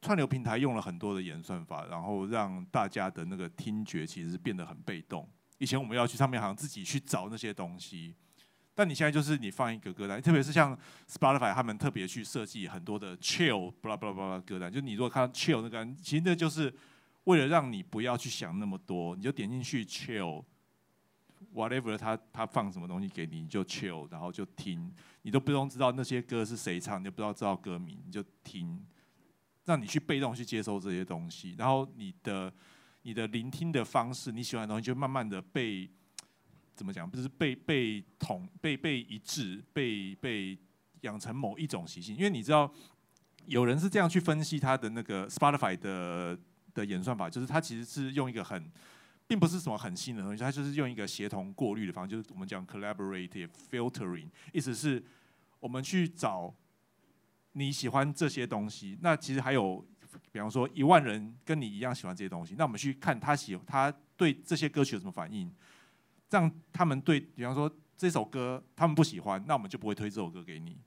[0.06, 5.28] 串流平台用了很多的演算法，然后让大家的那个听觉其实变得很被动。
[5.58, 8.14] 以前我们要去上面好像自己去找那些东西，
[8.76, 10.78] 但你现在就是你放一个歌单，特别是像
[11.10, 16.72] Spotify 他们特别去设计很多的 chill blah blah blah 歌单，就你如果看 chill 那个，其实那就是
[17.24, 20.44] 为了让你不要去想那么多，你就点进去 chill。
[21.54, 28.86] whatever 他他放什么东西给你，你就 chill，然后就听，你都不用知道那些歌是谁唱，你就不知道知道歌名，你就听，
[29.66, 32.52] 让你去被动去接收这些东西，然后你的
[33.02, 35.90] 你的聆听的方式，你喜欢的东西就慢慢的被
[36.76, 40.58] 怎么讲，不是被被统被被一致，被被
[41.02, 42.72] 养成某一种习性，因为你知道
[43.46, 46.40] 有人是这样去分析他的那个 Spotify 的
[46.74, 48.72] 的演算法，就是他其实是用一个很。
[49.28, 55.04] 并不是什么很新的东西，它就是用一个协同过滤的方式，就是我们讲 collaborative filtering，意思是
[55.60, 56.54] 我们去找
[57.58, 58.98] 你喜欢这些东西。
[59.02, 59.86] 那其实还有，
[60.32, 65.50] 比方说一万人跟你一样喜欢这些东西，那我们去看他喜他对这些歌曲有什么反应，
[66.30, 70.78] 这样他们对，比方说这首歌他们不喜欢，那我们就不会推这首歌给你。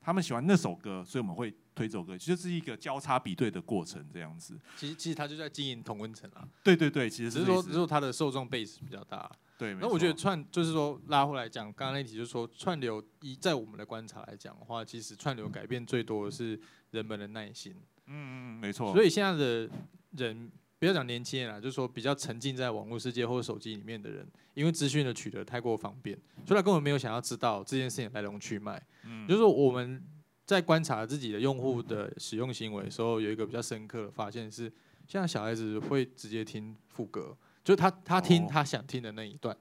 [0.00, 4.60] 他们喜欢那首歌，所以我们会推这首歌，就是一个交叉比对的过程，这样子。
[4.76, 6.46] 其实，其实他就在经营同温层啊。
[6.62, 9.30] 对对对，其实只是说，只是说他的受众 base 比较大。
[9.58, 9.74] 对。
[9.74, 16.58] 那我觉得串就是说拉回来讲，刚刚那题就是说串流一在我们的观察来讲的话，其实串流改变最多的是
[16.90, 17.74] 人们的耐心。
[18.06, 18.92] 嗯嗯，没错。
[18.92, 19.70] 所以现在的
[20.12, 20.50] 人。
[20.76, 26.14] 不要讲年轻人啦，就是说比较沉浸在网络世界或者手机里面的人，因为资讯的取得太过方便，
[26.44, 28.84] 所以他根本没有想要知道这件事情来龙去脉。
[29.04, 30.02] 嗯，就是说我们
[30.44, 34.70] 在观察自己的用户的使用行为的时候，有一个比较深刻的发现是，
[35.08, 39.56] 现在小孩子会直接听副歌，就他他听他想听的那一段，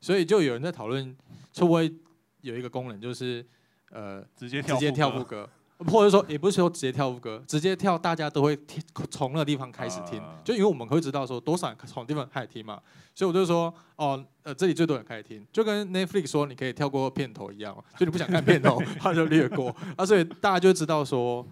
[0.00, 1.16] 所以就有人在讨论
[1.54, 1.90] 会不会
[2.40, 3.46] 有一个功能，就是
[3.90, 5.48] 呃直接直接跳副歌。
[5.86, 12.82] 或者说，也不是说直接跳副歌，直接跳，大家都会听，从那个地方开始听，就因为我们会知道说多少人从地方开始听嘛，
[13.14, 21.46] 所以我就说，哦，呃，这里最多人开始听，就跟 Netflix 说你可以跳过片头一样，就你不想看片头， 他就略过，啊，所以大家就知道说，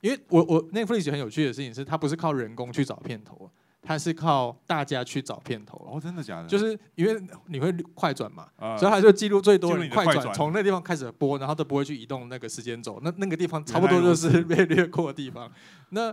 [0.00, 3.50] 因为我我 Netflix 很有趣的事情是，它不是靠人工去找片头。
[3.86, 6.48] 它是靠大家去找片头哦，真的假的？
[6.48, 15.50] 就是因为你会快转嘛，所以它就记录最多人快转，从那地方开始播，然后都不会去移动那个时间轴，那那个地方差不多就是 被略过的地方。
[15.90, 16.12] 那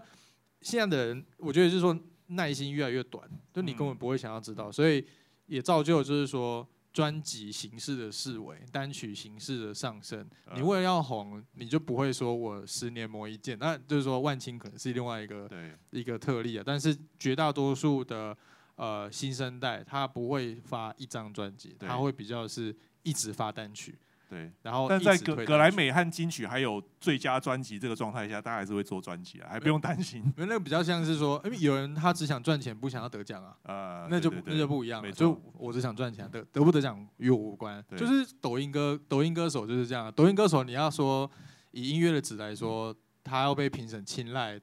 [0.61, 5.05] 现在的人，我觉得就是说耐心越来越短，就你根本不会想要知道，所以
[5.47, 6.67] 也造就就是说。
[6.93, 15.49] 专辑形式的视为，单曲形式的上升，你为了要红，你就不会说我十年磨一剑，那就是说万青可能是另外一个
[15.89, 16.63] 一个特例啊。
[16.63, 18.37] 但是绝大多数的
[18.75, 23.97] 呃新生代，他不会发一张专辑，他会比较是一直发单曲。
[24.33, 30.23] 对，然后但在格格莱美和金曲还有最佳专辑这个状态下，大家还是会做专辑啊，还不用担心。
[30.23, 35.11] 因为那个比较像是说，因为有人他只想赚钱，不想要得奖啊，呃，那就那就不一样了。
[35.11, 37.83] 就我只想赚钱，得得不得奖与我无关。
[37.95, 40.11] 就是抖音歌，抖音歌手就是这样。
[40.13, 41.29] 抖音歌手你要说
[41.69, 44.59] 以音乐的值来说，他要被评审青睐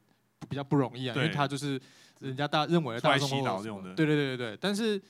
[0.49, 1.81] 比较不容易啊，因为他就是
[2.19, 3.29] 人家大认为的大众
[3.65, 3.95] 用的。
[3.95, 5.01] 对对对对对，但是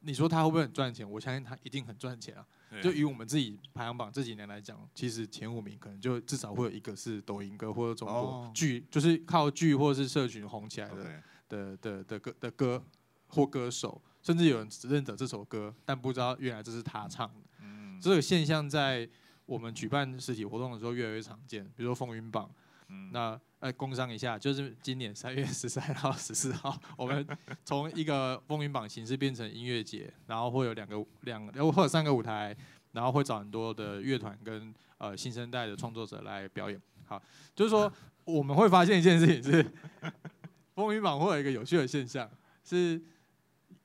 [0.00, 1.10] 你说他会不会很赚钱？
[1.10, 2.46] 我相信他一定很赚钱啊。
[2.82, 12.84] 就以我们自己排行榜这几年来讲，其实前五名可能就至少会有一个是抖音歌或者中国剧，就是靠剧或者是社群红起来的的的的歌的歌
[13.28, 17.40] 或歌手，甚至有人只认得这首歌，但不知道原来这是他唱的。
[17.60, 19.08] 嗯，这个现象在
[19.46, 22.50] 我们举办实体活动的时候越来越常见，比如说风云榜。
[23.12, 27.26] 那呃，工商一下，就是今年三月十三号、十四号， 我们
[27.62, 32.56] 从一个风云榜形式变成音乐节，然后会有两个两或者三个舞台，
[32.92, 36.80] 然后会找很多的乐团跟呃新生代的创作者来表演。
[37.04, 37.22] 好，
[37.54, 37.92] 就是说
[38.24, 39.70] 我们会发现一件事情是，
[40.74, 42.30] 风云榜会有一个有趣的现象，
[42.64, 42.98] 是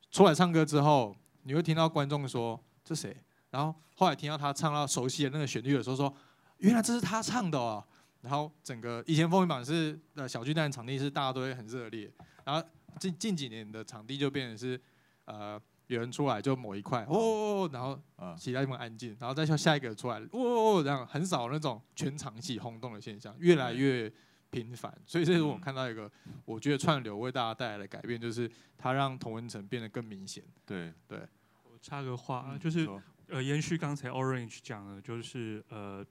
[0.10, 1.13] 出来唱歌之后，
[1.44, 3.13] 你会听到观众说这谁，
[3.50, 6.15] 然后后来听到他唱到熟悉的那个旋律的时候，说
[6.60, 7.86] 原来这是他唱的哦。
[8.26, 12.12] 然后整个以前风云榜是呃小巨蛋场地是大家都会很热烈，
[12.44, 12.68] 然后
[13.00, 14.82] 近近几年的场地就变成是
[15.26, 18.02] 呃有人出来就某一块哦，然后
[18.36, 24.12] 其他地方安静，然后再下下一个出来哦，这样很少那种全场一起轰动的现象，越来越
[24.50, 24.92] 频繁。
[25.06, 26.12] 所以这是我看到一个
[26.46, 30.44] 我觉得串流为大家带来的改变，就是它让同文层变得更明显。
[30.66, 31.20] 对对，
[31.64, 32.90] 我插个话，就是
[33.28, 36.04] 呃延续刚才 Orange 讲的，就是呃。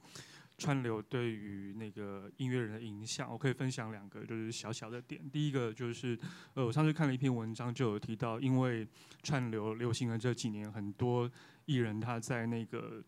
[0.64, 5.20] 串流对于那个音乐人的影响，我可以分享两个，就是小小的点。
[5.30, 6.18] 第一个就是，
[6.54, 8.88] 呃，我上次看了一篇文章，就有提到，因为
[9.22, 11.30] 串流流行的这几年，很多
[11.66, 13.04] 艺人他在那个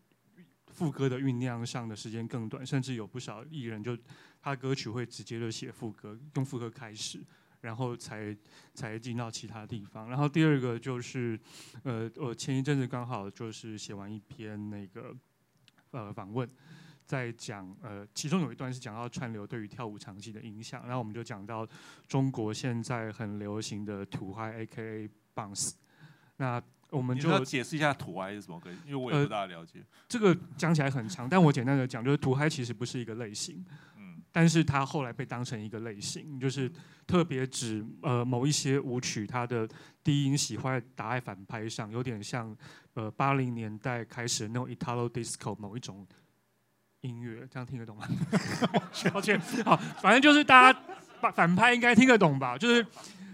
[0.67, 3.97] 副歌的酝酿上的时间更短，甚至有不少艺人就
[4.39, 7.23] 他歌曲会直接就写副歌，用副歌开始。
[7.61, 8.37] 然后才
[8.75, 10.07] 才进到其他地方。
[10.07, 11.37] 然后第二个就是，
[11.81, 15.13] 呃，我前一阵子刚好就是写完一篇那个
[15.89, 16.47] 呃访问，
[17.07, 21.67] 在讲呃，其中有一段是讲到串流对于跳舞场景的影响，然后我们就讲到
[22.07, 25.09] 中国现在很流行的土嗨 A.K.A.
[25.33, 25.71] bounce，
[26.35, 26.61] 那。
[26.89, 29.83] 我们就解释一下土嗨是什么歌，因为我也不大了解。
[30.07, 33.61] 这个讲起来很长，但我简单的讲，就是土嗨其实不是一个类型，
[33.97, 36.71] 嗯，但是它后来被当成一个类型，就是
[37.05, 39.67] 特别指呃某一些舞曲，它的
[40.01, 42.55] 低音喜欢打在反拍上，有点像
[42.93, 46.07] 呃八零年代开始那种 Italo Disco 某一种
[47.01, 48.07] 音乐，这样听得懂吗？
[49.13, 50.79] 抱歉，好，反正就是大家
[51.19, 52.57] 反反拍应该听得懂吧？
[52.57, 52.85] 就是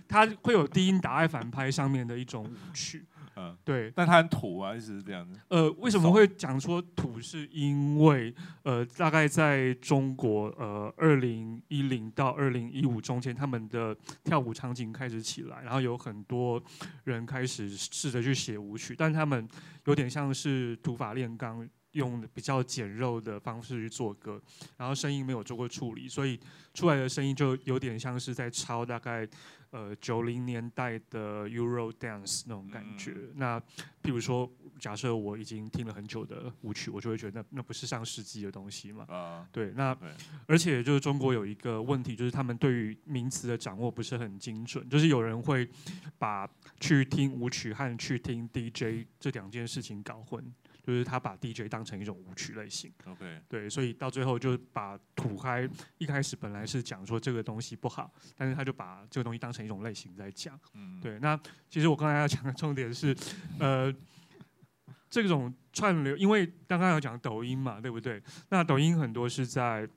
[0.07, 3.05] 它会有低音打在反拍上面的一种舞曲。
[3.35, 5.39] 嗯，对，但它很土啊，一直是这样子。
[5.47, 7.19] 呃，为什么会讲说土？
[7.19, 13.95] 是因为呃，大概在中国，呃，二零一零到二零一五中间，他们的
[14.25, 16.61] 跳舞场景开始起来，然后有很多
[17.05, 19.47] 人开始试着去写舞曲，但他们
[19.85, 24.39] 有点像是土法炼钢，用比较简陋的方式去做歌，
[24.77, 26.39] 然后声音没有做过处理，所以
[26.73, 29.27] 出来的声音就有点像是在抄大概。
[29.73, 33.15] 呃，九零年代的 Euro Dance 那种感觉。
[33.33, 33.59] 那
[34.03, 39.03] 譬如说，假设我已经听了很久的舞曲，我就会觉得那那不是上世纪的东西嘛。
[39.09, 39.71] 啊，对。
[39.71, 39.97] 那
[40.45, 45.67] 而且就是中国有一个问题，就是他们对于名词的掌握不是很精准，就是有人会
[46.19, 46.47] 把
[46.79, 50.53] 去听舞曲和去听 DJ 这两件事情搞混。
[50.83, 55.67] 就是他把 DJ 当成一种舞曲类型，OK，对，所以到最后就把土嗨
[55.97, 61.17] 一开始本来是讲说这个东西不好，但是他就把这个东西当成一种类型在讲，嗯，对。
[61.19, 63.15] 那其实我刚才要讲的重点是，
[63.59, 63.93] 呃，
[65.09, 68.21] 这种串流，因为刚刚有讲抖音嘛，对不对？
[68.49, 69.87] 那抖音很多是在。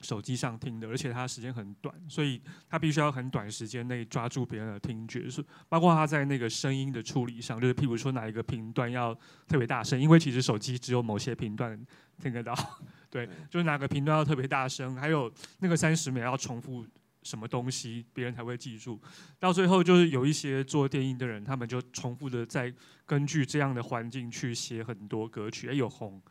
[0.00, 9.14] 手机上听的，而且它时间很短，所以它必须要很短时间内抓住别人的听觉，是包括他在那个声音的处理上，就是譬如说哪一个频段要
[9.46, 11.78] 特别大声，因为其实手机只有某些频段
[12.22, 12.54] 听得到，
[13.10, 16.86] 对，就是哪个频段要特别大声，还有那个三十秒要重复
[17.22, 19.00] 什么东西，别人才会记住。
[19.38, 22.72] 到最后就是有一些做电音的人，他们就重复的在
[23.04, 26.22] 根据这样的环境去写很多歌曲，哎，有红，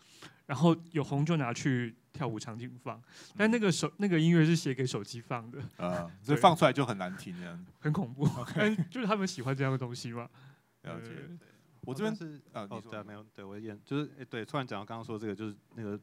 [0.47, 1.95] 然后有红就拿去。
[2.13, 2.99] 跳舞场景放，
[3.37, 8.27] 但那个手那个音乐是写给手机放的啊， 所以放出来就很难听，这样很恐怖。
[8.89, 10.27] 就是他们喜欢这样的东西嘛。
[10.81, 11.11] 了解。
[11.81, 15.99] 我这边是啊，哦对，没有，对我演就是哎，对，突然讲到刚刚说这个，就是那个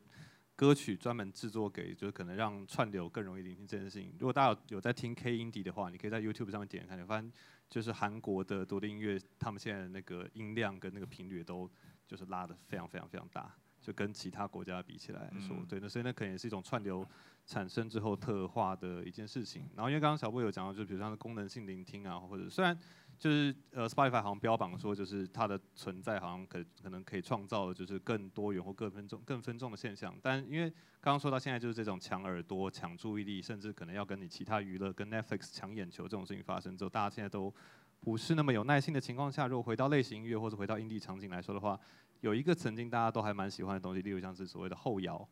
[0.55, 4.15] 歌曲专门制作给，就是可能让串流更容易聆听这件事情。
[4.21, 7.33] 如果大家有有在听 K 音底的话，你可以在 YouTube 上面点看，你发现
[7.69, 11.69] 就是韩国的独立音乐，他们现在的那个音量跟那个频率都
[12.07, 13.53] 就是拉的非常非常非常大。
[13.85, 17.07] 就跟其他国家比起来说，对，那所以那可能也是一种串流
[17.45, 19.69] 产生之后特化的一件事情。
[19.77, 22.75] 然后因为刚刚小波有讲到，就比如像是功能性聆听啊，或者虽然
[23.19, 30.71] 就是呃，Spotify 好像标榜说就是它的存在好像可可能可以创造就是更多元或更分众更分众的现象，但因为
[31.03, 37.55] 刚刚说到现在就是这种抢耳朵、抢注意力，甚至可能要跟你其他娱乐跟 Netflix 抢眼球这种事情发生之后，大家现在都
[38.01, 41.79] 不是那么有耐心的情况下，如果回到类型音乐或者回到音地场景来说的话。
[42.21, 45.29] 有一个曾经大家都还蛮喜欢的东西，例如像是所谓的后摇，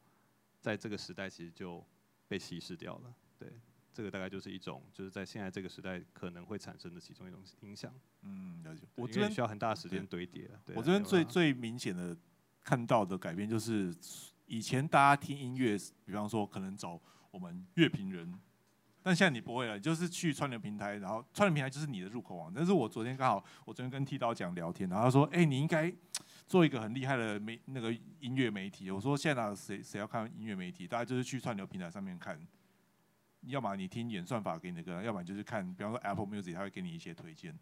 [0.60, 1.84] 在这个时代其实就
[2.28, 3.14] 被稀释掉了。
[3.38, 3.48] 对，
[3.92, 7.92] 这个大概就是一种，就是在现在这个时代可能会产生的其中一种影响。
[8.22, 8.86] 嗯，了解。
[8.94, 10.50] 我这边需要很大的时间堆叠。
[10.74, 12.16] 我这边最最明显的
[12.62, 13.94] 看到的改变就是，
[14.46, 18.38] 以前大家听音乐，比方说可能找我们乐评人，
[19.02, 22.52] 但现在你不会了，就是去串流平台，然后串流平台就是你的入口网。
[22.54, 25.92] 但是我昨天刚好，我昨天跟剃刀讲聊天，然后他说：“哎，你应该。”
[26.46, 32.38] 做一个很厉害的媒那个音乐媒体，我说现在谁谁要看音乐媒体，大家就是去串流平台上面看，
[33.42, 37.58] 要么你听演算法给你的歌，要不然就是看，比方说 Apple Music，它会给你一些推荐，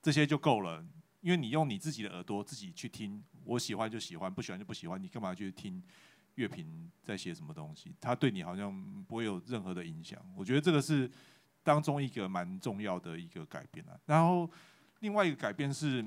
[0.00, 0.84] 这些就够了。
[1.20, 5.82] 因为你用你自己的耳朵自己去听，我喜欢就喜欢，不喜欢就不喜欢，你干嘛去听
[6.36, 7.92] 乐评在写什么东西？
[8.00, 10.20] 它对你好像不会有任何的影响。
[10.36, 11.10] 我觉得这个是
[11.64, 13.98] 当中一个蛮重要的一个改变啊。
[14.06, 14.48] 然后
[15.00, 16.04] 另外一个改变是。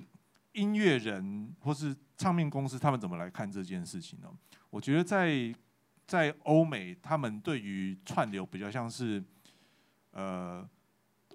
[0.59, 4.29] 音乐人或是唱片公司，他们怎么来看这件事情呢？
[4.69, 5.55] 我觉得在
[6.05, 9.23] 在欧美，他们对于串流比较像是，
[10.11, 10.67] 呃，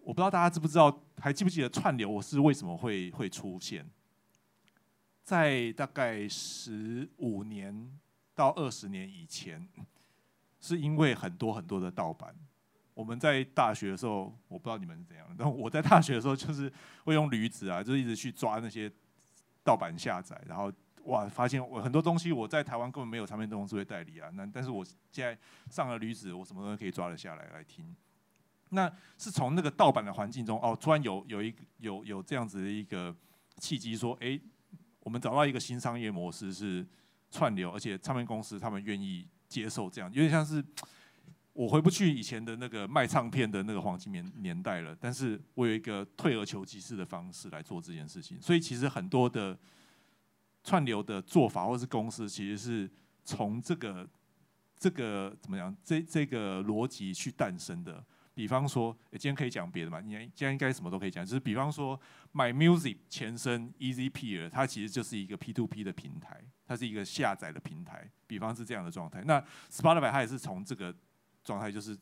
[0.02, 3.88] 我不知道大家知不知道，还记不记得串流我是为什么会会出现？
[5.22, 7.98] 在大概十五年
[8.34, 9.66] 到二十年以前，
[10.60, 12.34] 是因为很多很多的盗版。
[12.92, 16.70] 我们在大学的时候，我不知道你们是怎样，但我在大学的时候就是
[17.04, 18.92] 会用驴子啊，就一直去抓那些。
[19.64, 20.70] 盗版下载，然后
[21.04, 24.30] 哇，发现我很多东西我在台湾根本没有唱片公司会代理啊。
[24.34, 25.36] 那但是我现在
[25.70, 27.94] 上了驴子，我什么东西可以抓得下来来听。
[28.70, 33.14] 那是从那个盗版的环境中，哦，突然有有一有有这样子的一个
[33.58, 34.40] 契机，说，哎，
[35.00, 36.86] 我们找到一个新商业模式是
[37.30, 40.64] 串流，而且唱片公司他们愿意接受这样，有点像是
[41.54, 49.56] 我回不去以前的那个卖唱片的那个黄金年年代了，但是我有一个退而求其次的方式来做这件事情，所以其实很多的
[50.62, 52.90] 串流的做法或是公司，其实是
[53.24, 54.06] 从这个
[54.76, 58.04] 这个怎么样，这这个逻辑去诞生的。
[58.34, 60.00] 比方说，今天可以讲别的嘛？
[60.00, 61.24] 你今天应该什么都可以讲。
[61.24, 61.96] 就是比方说
[62.32, 68.10] ，My Music 前身 Easy Peer，它其实就是一个 P to P 的平台，它是一个下载的平台。
[68.26, 69.22] 比方是这样的状态。
[69.24, 69.40] 那
[69.70, 70.92] Spotify 它也是从这个
[71.44, 71.96] 状态，就是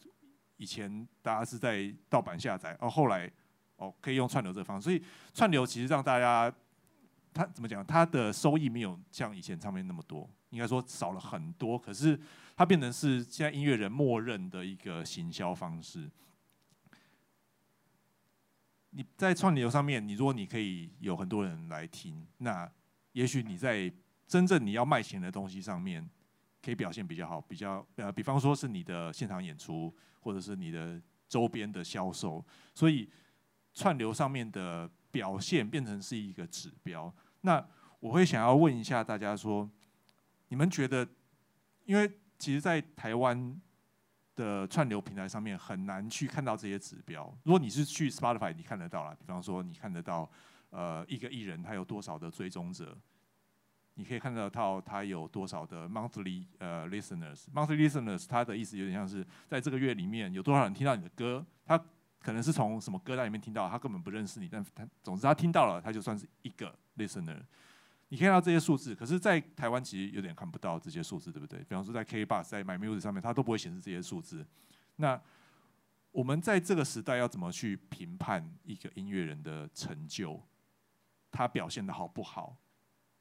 [0.56, 3.30] 以前大家是在盗版下载，哦，后来
[3.76, 4.84] 哦可以用串流这个方式。
[4.84, 5.02] 所以
[5.34, 6.50] 串流其实让大家，
[7.34, 7.84] 它怎么讲？
[7.84, 11.78] 它的收益没有像以前唱片那么多，应该说少了很多。
[11.78, 12.18] 可是
[12.56, 16.10] 它变成是现在音乐人默认的一个行销方式。
[18.90, 22.70] 你在串流上面，你如果你可以有很多人来听，那
[23.12, 23.90] 也许你在
[24.28, 26.06] 真正你要卖钱的东西上面，
[26.64, 32.44] 可以表现比较好，比较呃，比方说是你的现场演出，或者是你的周边的销售，
[32.74, 33.10] 所以
[33.74, 37.12] 串流上面的表现变成是一个指标。
[37.40, 37.62] 那
[38.00, 39.68] 我会想要问一下大家说，
[40.48, 41.06] 你们觉得，
[41.84, 43.60] 因为其实，在台湾。
[44.34, 47.22] 的串流平台上面很难去看到这些指标。
[47.44, 49.14] 如果你是去 Spotify，你看得到了。
[49.14, 50.28] 比方说，你看得到，
[50.70, 52.96] 呃，一个艺人他有多少的追踪者，
[53.94, 57.44] 你可以看得到他有多少的 monthly 呃 listeners。
[57.54, 61.44] monthly listeners，它的意思有点像是在这个月里面有多少人听到你的歌。
[61.64, 61.78] 他
[62.18, 67.40] 可能是从什么歌单里面听到，他根本不认识你，但他总之他听到了，他就算是一个 listener。
[68.08, 71.58] 你看到这些数字，可是，在台湾其实有点看不到这些数字，对不对？
[71.60, 74.46] 比方说，在 K Bus、在 My Music 上面，它都不会显示这些数字。
[74.96, 75.18] 那
[76.10, 80.38] 我们在这个时代要怎么去评判一个音乐人的成就？
[81.30, 82.54] 他表现的好不好？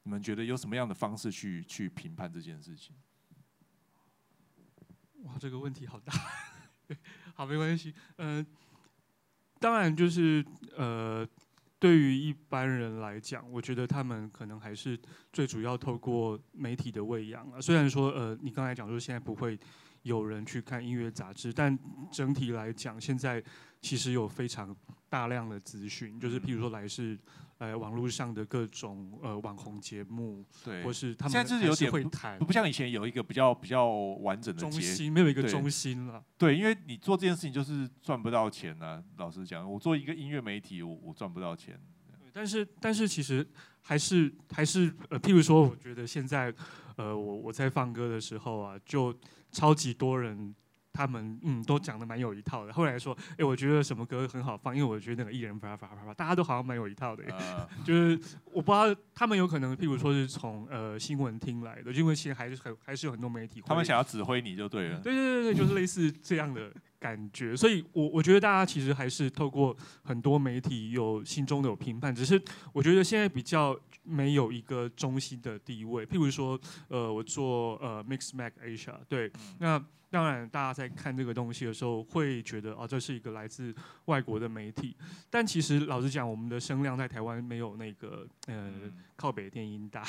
[0.02, 2.94] 你们觉得有什么样的方式去去评判这件事情？
[5.24, 6.12] 哇，这个问题好大。
[7.34, 7.94] 好，没关系。
[8.18, 8.46] 嗯，
[9.58, 10.44] 当然就是
[10.76, 11.28] 呃。
[11.78, 14.96] 对于一般人来讲，我觉得他们可能还是
[15.32, 17.60] 最主要透过媒体的喂养啊。
[17.60, 19.58] 虽然说，呃，你刚才讲说现在不会
[20.02, 21.76] 有人去看音乐杂志，但
[22.12, 23.42] 整体来讲，现在
[23.80, 24.72] 其实有非常
[25.08, 27.18] 大量的资讯，就是譬如说来自
[27.62, 36.20] 呃网络上的各种呃网红节目，对，或是他们现在就是有点会谈，不像以前有一个比较比较完整的中心，没有一个中心了。
[36.36, 39.00] 对，因为你做这件事情就是赚不到钱啊。
[39.16, 41.80] 老实讲，我做一个音乐媒体，我我赚不到钱。
[42.32, 43.46] 但是，但是其实
[43.80, 46.52] 还是还是呃，譬如说，我觉得现在，
[46.96, 49.16] 呃，我我在放歌的时候啊，就
[49.52, 50.52] 超级多人。
[50.92, 52.72] 他们嗯都讲的蛮有一套的。
[52.72, 57.24] 后来说，哎，我觉得什么歌很好放，因为我觉得那个艺人啪啪啪啪，大家都好像蛮有一套的。
[57.84, 58.18] 就是
[58.52, 65.00] 我不知道他们有可能，譬如说是从呃新闻听来的，因为其实还是很还是有很多媒体，他们想要指挥你就对了。
[65.00, 67.56] 对对对对，就是类似这样的感觉。
[67.56, 72.40] 所以，我我觉得大家其实还是透过很多媒体有心中的有评判，只是
[72.72, 76.06] 我觉得现在比较没有一个中心的地位。
[76.06, 79.82] 譬如说，呃，我做呃 Mix Mac Asia，对，那。
[80.12, 83.74] 当然，大家在看这个东西的时候，会觉得哦，这是一个来自
[84.04, 84.94] 外国的媒体。
[85.30, 88.70] 但其实，老实讲，我们的声量在台湾没有那个呃
[89.16, 90.04] 靠北电音大。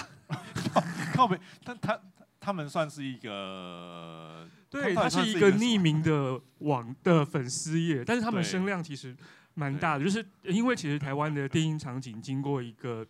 [1.15, 1.97] 靠北，但他
[2.37, 9.15] 他们算是一个，对，他是一个 匿名的网的粉丝页，但是他们声量其实
[9.53, 10.03] 蛮大的。
[10.03, 13.05] 就是因为其实台湾的电音场景经过一个，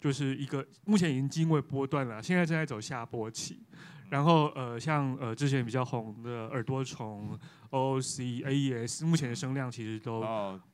[0.00, 3.60] 就是一个目前已经经过波段了，现在正在走下坡期。
[4.10, 7.38] 然后呃，像呃之前比较红的耳朵虫、
[7.68, 10.22] O C A E S，目前的声量其实都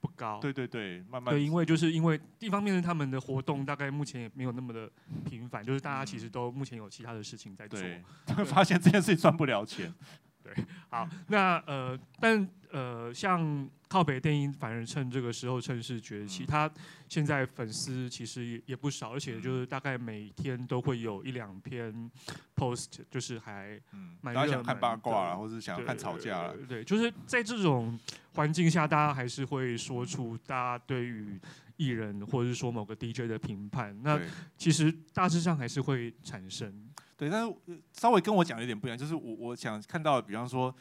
[0.01, 0.39] 不高。
[0.39, 1.35] 对对对，慢慢。
[1.35, 4.89] 对，因为就是因为一方面是他们的活动大概目前也没有那么的
[5.29, 7.81] 频繁，就是大家其实都目前有其他的事情在做。
[8.37, 9.93] 对，发现这件事情赚不了钱。
[10.41, 10.55] 对，
[10.89, 16.69] 好，那呃，但呃，像靠北电音反而趁这个时候趁势崛起，他
[17.09, 22.11] 现在粉丝其实也也不少，而且就是大概每天都会有一两篇
[22.57, 23.81] post，就是还
[24.21, 26.57] 蛮热想看八卦啊，或者想要看吵架了。
[26.69, 27.97] 对，就是在这种
[28.33, 31.41] 环境下，大家还是会说出大家对于
[31.77, 33.97] 艺人或者是说某个 DJ 的评判。
[34.03, 34.21] 那
[34.59, 36.91] 其实大致上还是会产生。
[37.17, 37.55] 对，但是
[37.93, 40.75] 稍微跟我讲有点不一样，就是我我想看到，比方说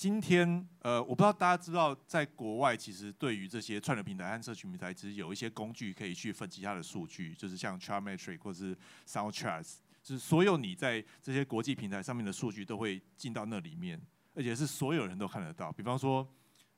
[0.00, 8.74] 今天，呃，我不知道大家知道，在国外其实对于这些串流平台和社群平台，其实有一些工具可以去分析它的数据，就是像 Chartmetric 或是
[9.06, 14.00] Soundcharts，就是所有你在这些国际平台上面的数据都会进到那里面，
[14.32, 15.70] 而且是所有人都看得到。
[15.70, 16.26] 比方说，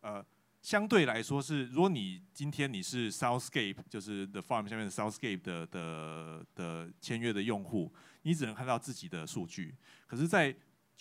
[0.01, 0.27] 呃，
[0.61, 9.77] 相对来说是，如果你今天你是 Soundscape，就是 The Farm 下面的 Soundscape 的的的签约的用户，你只能看到自己的数据。
[10.09, 10.53] 可是，在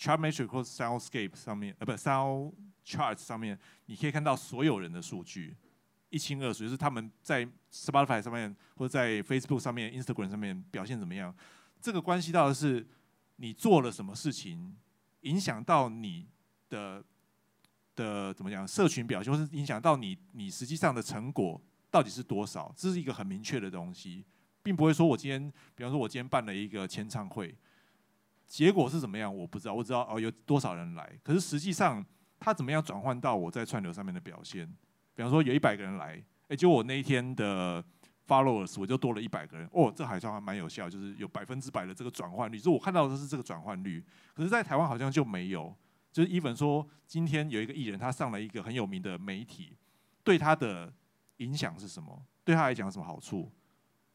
[0.02, 2.52] Chartmetric 或 Soundscape 上面，呃，不，Sound
[2.84, 5.56] Charts 上面，你可以看到所有人的数据
[6.08, 11.32] 一清二楚，就是他们在 Spotify 上面或者在 Facebook 上面、Instagram 上面表现怎么样。
[11.80, 12.84] 这个关系到的是
[13.36, 14.76] 你做了什么事情，
[15.20, 16.26] 影响到你
[16.68, 17.04] 的。
[17.94, 18.66] 的怎么讲？
[18.66, 22.72] 社群表现，或是影响到你，你实际上的成果到底是多少？
[22.74, 24.24] 这是一个很明确的东西，
[24.62, 27.54] 并不会说我今天，比方说我今天办了一个签唱会，
[28.52, 29.34] 结果是怎么样？
[29.34, 32.04] 我不知道，我知道哦，有多少人来，可是实际上
[32.38, 34.66] 他怎么样转换到我在串流上面的表现？
[35.14, 37.82] 比方说有一百个人来，哎，就我那一天的
[38.28, 45.74] followers 我就多了一百个人，哦，这还算还蛮有效，就是有百分之百的这个转换率，就我看到的是这个转换率，可是，在台湾好像就没有。
[46.12, 49.78] 就是 even 说，今天有一个艺人，他上了一个很有名的媒体，
[50.22, 50.92] 对他的
[51.38, 52.22] 影响是什么？
[52.44, 53.50] 对他来讲有什么好处？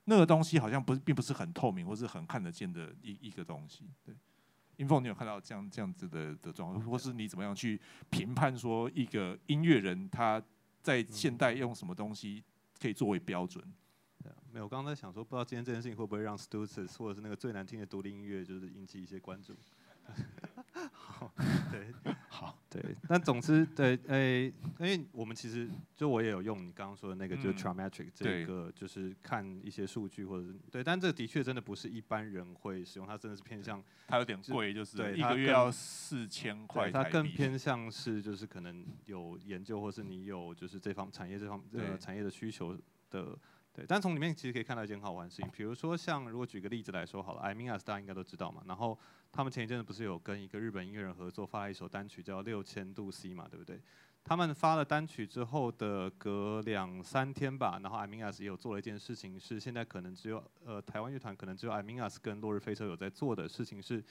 [0.09, 3.89] 那个东西好像不是，并不是很透明，或是很看得见的一一个东西。
[4.05, 4.15] 对
[4.77, 7.79] ，info 你有看到这样这样子的的状况，或是你怎么样去
[8.09, 10.41] 评判说一个音乐人他
[10.81, 12.41] 在现代用什么东西
[12.79, 13.61] 可以作为标准？
[14.51, 19.53] 没有，我刚刚在想说，不知道今天这件事情会不会让 Stutzes 或者是那个最难听的独立音乐，就是引起一些关注。
[20.93, 21.33] 好，
[21.69, 21.93] 对，
[22.37, 24.45] 好， 对，但总之，对，诶，
[24.77, 42.77] 因为我们其实就我也有用你刚刚说的那个，就是 Traumatic 这个，就是看一些数据或者是对，但这的确真的不是一般人会使用，它真的是偏向它有点贵，就是对一个月要四千块，它更偏向是就是可能有研究或是你有就是这方产业这方呃产业的需求
[43.09, 43.35] 的。
[43.77, 48.63] 对，但从里面其实可以看到一件好玩的事情，比如说像如果举个例子来说好了，I mean us 大家应该都知道嘛。
[48.65, 48.97] 然后
[49.31, 53.79] 他们前一阵子不是有跟一个日本音乐人合作发了一首单曲叫六千度 C 嘛，对不对？
[54.23, 64.03] 他们发了单曲之后的隔两三天吧，然后 I mean us 也有做了一件事情，是现在可能只有呃台湾乐团可能只有 I mean us 跟落日飞车有在做的事情是，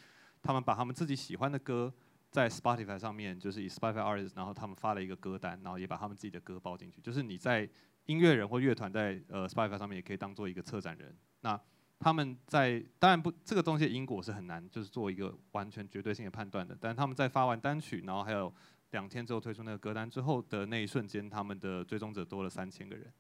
[0.43, 1.93] 他们把他们自己喜欢的歌
[2.31, 7.69] 在 Spotify 上面，就是以 Spotify artist，然后他们发了一个歌单，然后也把他们自己的歌包进去，就是你在。
[8.07, 11.17] 音乐人或乐团在呃 Spotify 上面也可以当做一个策展人。
[11.41, 11.61] 那
[11.99, 16.77] 他们在当然不这个东西因果是很难，就是做一个完全绝对性的判断的。
[16.81, 18.53] 但他们在发完单曲，然后还有
[18.91, 23.13] 两天之后推出那个歌单之后的那一瞬间，他们的追踪者多了三千个人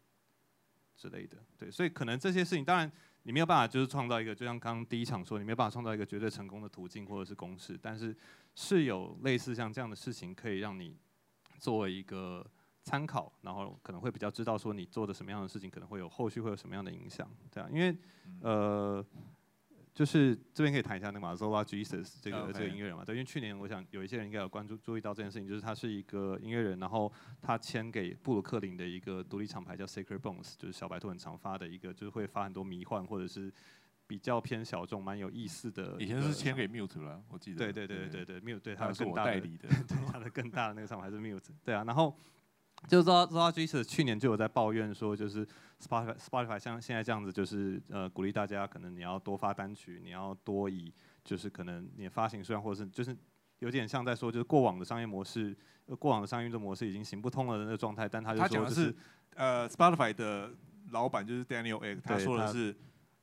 [0.94, 1.38] 之类的。
[1.58, 2.90] 对，所以可能这些事情，当然
[3.22, 8.14] 你没有办法就是创造一个，就像刚刚第一场说，你没有办法创造一个绝对成功的途径或者是公式，但是
[8.54, 10.96] 是有类似像这样的事情，可以让你
[11.58, 12.46] 作为一个。
[12.86, 17.98] 参考，然后可能会比较知道说你做的什么样的事情可能会有后续会有什么样的影响，这样，因为
[18.40, 19.04] 呃，
[19.92, 27.12] 就是这边可以谈一下那个马 Zola Jesus 这个这个音乐人嘛，对，因为去年我想有一些人应该有关注注意到这件事情，就是他是一个音乐人，然后
[27.42, 33.52] 他签给布鲁克林的一个独立厂牌叫 Sacred Bones，就是小白兔很常发的一个，就是会发很多迷幻或者是
[34.06, 35.96] 比较偏小众、蛮有意思的。
[35.98, 37.58] 以前是签给 Mute 了，我记得。
[37.58, 39.68] 对对对对对对，Mute 对他的更大的， 对
[40.06, 42.16] 他的更大的那个厂牌是 Mute，对啊，然后。
[42.86, 45.46] 就是说 z o j s 去年就有在抱怨说，就是
[45.80, 50.92] Spotify Spotify 像现在这样子，就是呃鼓励大家可能你要多发单曲，你要多以
[51.24, 53.16] 就是可能你发行数量或者是就是
[53.58, 55.56] 有点像在说，就是过往的商业模式，
[55.98, 58.08] 过往的商业运作模式已经行不通了的那个状态。
[58.08, 58.94] 但他就说的是，
[59.34, 60.50] 呃，Spotify 的
[60.90, 62.74] 老板就是 Daniel Ek，他说的是，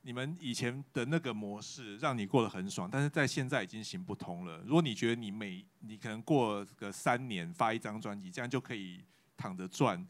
[0.02, 4.62] 你们以前的那个模式让你过得很爽，但是在现在已经行不通了。
[4.66, 9.02] 如果你觉得你每你可能过个三年发一张专辑，这样就可以。
[9.36, 10.06] 躺着赚，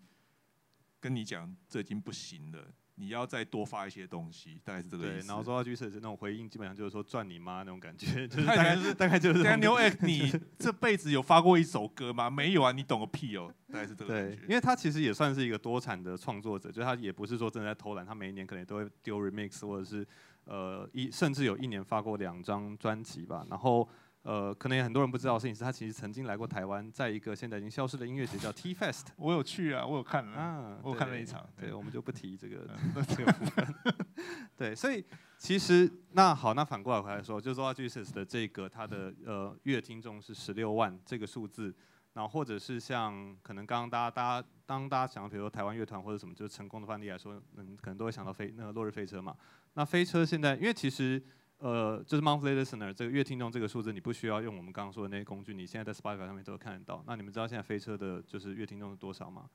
[1.01, 2.59] 跟你讲，这已经不行了。
[2.97, 5.27] 你要再多发一些东西，大概是这个意思。
[5.27, 9.43] 然后说到句是那种回应，基本上就是说赚你妈那种感觉， 就是大概是大概就是。
[9.43, 12.31] Daniel X，你这辈子有发过一首歌吗？
[12.31, 14.43] 没有啊，你懂个屁哦，大概是这个感觉。
[14.43, 20.07] 因为他其实也算是一个多产的创作者，就他也不是说真的在偷懒，他每一年可能都会丢 remix，或者是
[20.45, 23.89] 呃一甚至有一年发过两张专辑吧，然后。
[24.25, 29.09] 呃，可能也很多人不知道的事情是，他其实曾经来过台湾，在一个现在已经消失的音乐节叫 T Fest。
[29.17, 31.47] 我有去啊，我有看啊，我看了一场。
[31.61, 32.67] 对，我们就不提这个
[33.07, 33.75] 这个部分。
[34.57, 35.05] 对，所以
[35.37, 41.75] 其实那好，那反过来回来说，就是说 Jesus 的这个他的呃月听众是十六万这个数字，
[42.15, 49.37] 然后或者是像可能刚刚大家大家当大家想到比如说台湾乐团或者什么就是成功的范例来说，嗯，可能都会想到飞那个落日飞车嘛。
[49.75, 51.23] 那飞车现在因为其实。
[51.65, 57.03] 呃，就是 monthly listener 这个月听众这个数字，你不需要用我们刚刚说的那些工具，你现在在 Spotify 上面都看得到。
[57.07, 59.49] 那你们知道现在飞车的就是月听众是多少吗？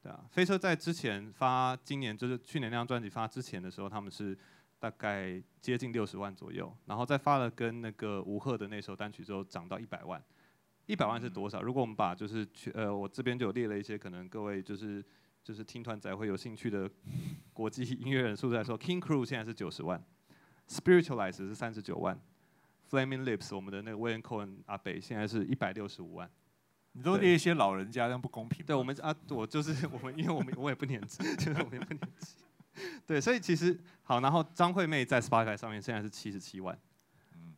[0.00, 4.38] 对啊，飞车在之前发今年就是去年那张专辑发之前的时候，他们是
[4.78, 10.22] 大概接近六十万左右，然后再发了跟那个吴赫的那首单曲之后，涨到一百万。
[10.86, 11.60] 一百万是多少？
[11.60, 15.04] 如果我们把就是去呃，我这边就有列了一些可能各位就是
[15.42, 16.88] 就是听团仔会有兴趣的
[17.52, 20.00] 国际音乐人数字来说，King Crew 现在是九十万
[20.68, 22.18] ，Spiritualize 是三十九万
[22.90, 26.30] ，Flaming Lips 我们的那个 William Cohen 阿北现在是一百六十五万。
[26.92, 28.64] 你都列一些老人家，这样不公平。
[28.64, 32.36] 对我们啊，我就是 我们，因为我们我也不年纪，就是我们也不年纪。
[33.06, 36.78] 对，所以其实好，然后张惠妹在 Spotify 上面现在是七十七万。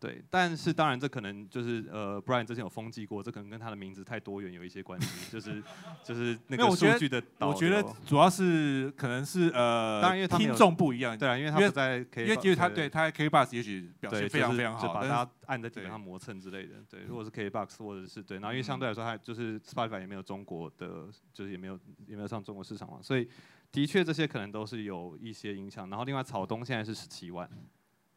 [0.00, 5.60] 对，但是当然这可能就是呃，Brian 之前有封记过，这可能跟他的名字太多元有一些关系，就是
[6.04, 16.76] 就是那个数据的我觉得主要是可能是呃，当然因为听众不一样，对啊，因为他不在 K，因为其实他对他在 K Box 也许表现非常非常好，就把他按在基本上磨蹭之类的。
[16.88, 21.76] 对，如果是 K Box 或者是对，然后因为相对来说他就是 Spotify 也没有中国的，就是也没有
[22.06, 23.28] 也没有上中国市场嘛，所以
[23.72, 25.90] 的确这些可能都是有一些影响。
[25.90, 27.50] 然后另外草东现在是十七万，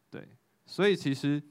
[0.08, 0.28] 对，
[0.64, 1.42] 所以其实。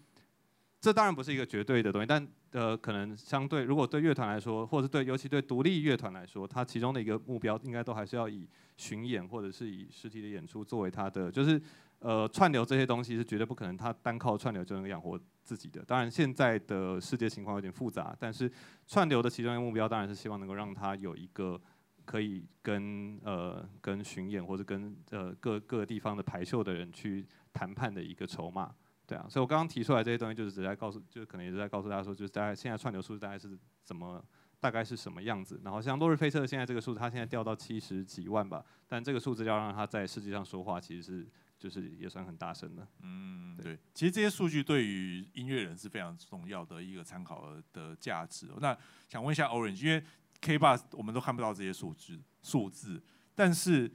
[0.82, 11.62] 这当然不是一个绝对的东西，但呃，可能相对，如果对乐团来说，或者是对尤其对独立乐团来说，它其中的一个目标，应该都还是要以巡演或者是以实体的演出作为它的，就是
[12.00, 15.84] 呃串流这些东西是绝对不可能，它单靠串流就能养活自己的。
[15.86, 18.52] 当然现在的世界情况有点复杂，但是
[18.88, 21.62] 串流的其中一个目标，当然是希望能够让它有一个
[22.06, 27.24] 可以跟呃跟巡演或者跟呃各各地方的排秀的人去
[27.54, 28.74] 谈判的一个筹码。
[29.12, 34.24] 对啊，所以我刚刚提出来这些东西，就是只在告诉，就是可能也是在告诉大家说，就是大概现在串流数字大概是怎么，
[34.58, 35.60] 大概是什么样子。
[35.66, 41.28] 然后像落日飞车现在这个数字，它现在掉到七十几万吧，但这个数字要让它在世界上说话，其实是
[41.60, 42.88] 就是也算很大声的。
[43.02, 48.48] 嗯，对，其实这些数据对于音乐人是非常重要的一个参考的价值。
[48.62, 48.78] 那
[49.10, 50.02] 想问一下 Orange，因为
[50.40, 53.04] K b u s 我们都看不到这些数字数字，
[53.36, 53.92] 但是。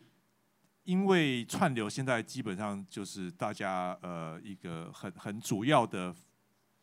[0.86, 6.14] 因为串流现在基本上就是大家呃一个很很主要的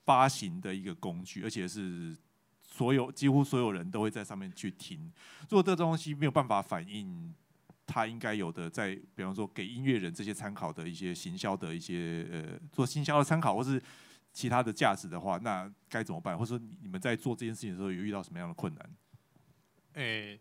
[0.03, 2.13] 发行的一个工具，而且是
[2.61, 4.99] 所有几乎所有人都会在上面去听。
[5.43, 7.33] 如果这东西没有办法反映
[7.85, 13.81] 它应该有的，在比方说给音乐人这些参考的一些行销的一些呃做行销的参考，或是
[14.33, 16.37] 其他的价值的话，那该怎么办？
[16.37, 18.89] 或者说你们在做这件事情的时候有遇到什么样的困难？
[19.93, 20.37] 诶，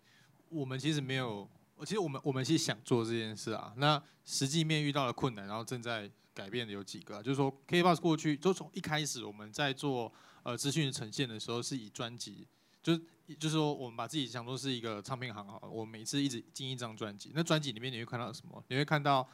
[0.48, 1.48] 我们其实没有。
[1.84, 10.12] 其实我们我们是想做这件事啊，那实际面遇到的困难，然后正在改变的有几个，就是说 K Box 过去就从一开始我们在做
[10.42, 12.46] 呃资讯呈现的时候，是以专辑，
[12.82, 13.00] 就是
[13.38, 18.62] 就是说我们把自己想做是一个唱片行啊，我每次一直进一张专辑，那专辑里面你会看到什么？
[18.68, 19.28] 你会看到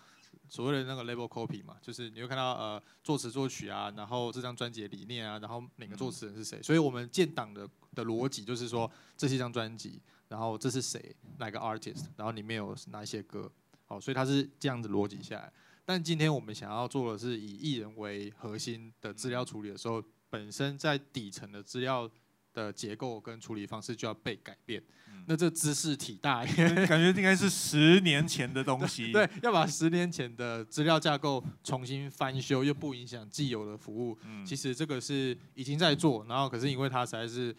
[0.49, 10.01] 所谓的那个 label copy 嘛，就是你会看到呃作词作曲啊，然后这张专辑的理念啊，然后哪个作词人是谁，所以我们建档的的逻辑就是说这是一张专辑。
[10.29, 11.17] 然后这是谁？
[11.39, 12.05] 哪个 artist？
[12.17, 13.51] 然后里面有哪一些歌？
[13.87, 15.51] 好，所以它是这样子逻辑下来。
[15.87, 22.07] 但今天我们想要做的是以艺人为核心的资料处理的时候，本身在底层的资料
[22.53, 24.83] 的结构跟处理方式就要被改变。
[25.27, 29.13] 那这知识体大，感觉应该是十年前的东西。
[29.13, 34.19] 对，要把十年前的资料架构重新翻修，又不影响既有的服务。
[34.45, 37.57] 其实这个是已经在做，然后可是因为它实在是。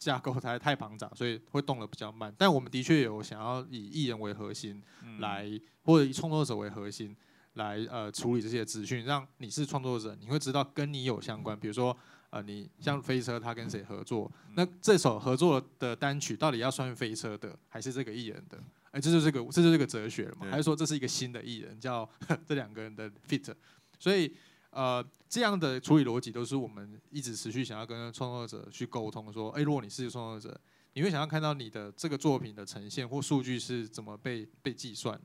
[0.00, 2.34] 架构才太庞杂， 所以会动得比较慢。
[2.36, 4.82] 但我们的确有想要以艺人为核心
[5.18, 5.48] 来，
[5.82, 7.14] 或者以创作者为核心
[7.52, 11.58] 来呃处理这些资讯，让你是创作者，你会知道跟你有相关。
[11.58, 11.94] 比如说
[12.30, 14.30] 呃，你像飞车，他跟谁合作？
[14.54, 18.58] 那这首合作的单曲到底要算飞车的，还是这个艺人的？
[18.92, 20.46] 哎，这就是这个，这就是个哲学了嘛？
[20.50, 22.08] 还是说这是一个新的艺人，叫
[22.48, 23.54] 这两个人的 fit？
[23.98, 24.34] 所以。
[24.70, 30.60] 呃，这样的处理逻辑都是我们一直持续想要跟创作者去沟通，说，哎，如果你是创作者，
[30.92, 35.20] 你会想要看到你的这个作品的呈现或数据是怎么被被计算。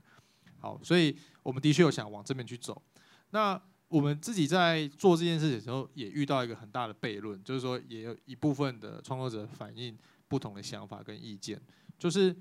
[0.59, 2.81] 好，所以我们的确有想往这边去走。
[3.29, 9.95] 那我们自己在做这件事情的时候，也遇到一个很大的悖论，就是说，也有一部分的创作者反映
[10.27, 11.61] 不同的想法跟意见，
[11.97, 12.35] 就是。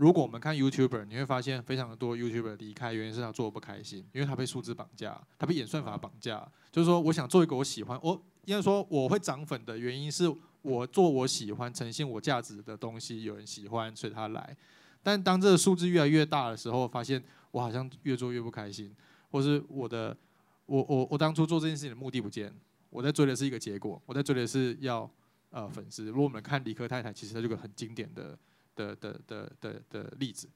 [0.00, 6.50] 如果我们看 YouTuber，你会发现非常的多 YouTuber 离开，原因是他做的不开心，因为他被数字绑架，他被演算法绑架。
[6.72, 8.14] 就是说，我想做一个我喜欢，我
[8.46, 10.24] 应该说我会涨粉的原因是
[10.62, 14.56] 我做我喜欢、呈现我价值的东西，有人喜欢，所以他来。
[15.02, 18.96] 但当这个数字越来越大的时候，发现我好像越做越不开心，
[19.30, 20.16] 或是我的
[20.64, 22.50] 我我我当初做这件事情的目的不见，
[22.88, 25.10] 我在追的是一个结果，我在追的是要
[25.50, 26.06] 呃粉丝。
[26.06, 28.38] 如果我们看理科太太，其实它是个很经典的。
[28.74, 30.48] 的的的的的例子，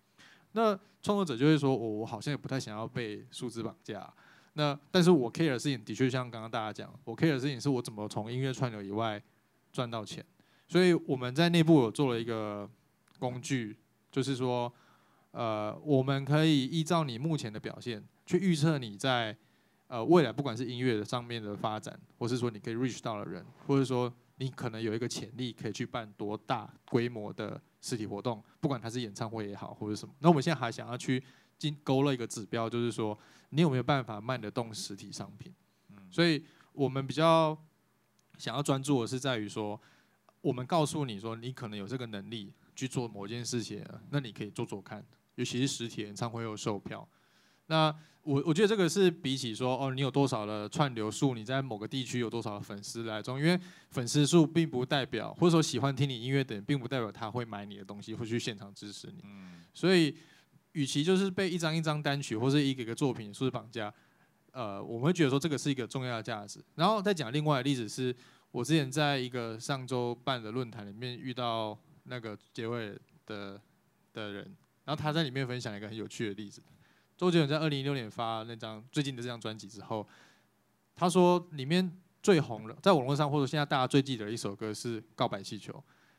[0.52, 4.12] 那创作者就会说，我我好像也不太想要被数字绑架。
[4.54, 9.20] 那但是我 care 的事情的确像刚刚大家讲，我 care 的事情是我怎么从音乐串流以外
[9.72, 10.24] 赚到钱。
[10.66, 12.68] 所以我们在内部有做了一个
[13.18, 13.76] 工具，
[14.10, 14.72] 就是说，
[15.32, 19.36] 呃，我们可以依照你目前的表现去预测你在
[19.88, 30.14] 呃未来不管是音乐的上面的发展，或是说你可以 reach 到的人，或者说你可能有一个潜力可以去办多大规模的实体活动，不管它是演唱会也好或者什么。
[30.20, 31.22] 那我们现在还想要去
[31.58, 33.16] 进勾勒一个指标，就是说
[33.50, 35.52] 你有没有办法卖得动实体商品？
[35.90, 37.56] 嗯所以我们比较
[38.38, 39.78] 想要专注的是在于说，
[40.40, 45.04] 我们告诉你说你可能有这个能力去做某件事情，那你可以做做看，
[45.34, 47.06] 尤其是实体演唱会又售票。
[47.66, 53.58] 那我我觉得这个是比起说哦，你有多少的串流数，你在某个地区有多少的粉丝来中，因为
[53.90, 59.22] 粉丝数并不代表，或者说喜欢听你音乐的人，并不代表他会买你的东西，会去现场支持你。
[59.74, 60.16] 所以，
[60.72, 63.92] 与其就是被一张一张单曲或是一个一个作品数字绑架，
[64.52, 66.64] 呃，我们会觉得说这个是一个重要的价值。
[66.76, 68.14] 然后再讲另外的例子是，
[68.50, 72.96] 我之前在一个上周办的论坛里面遇到那个结尾
[73.26, 73.60] 的
[74.14, 74.44] 的人，
[74.84, 76.62] 然后他在里面分享一个很有趣的例子。
[77.16, 80.06] 周杰伦在二零一六年发那张最近的这张专辑之后，
[80.96, 81.90] 他说里面
[82.22, 85.72] 最红的，在网络上或者现在大家最记得的一首歌是《告白气球》，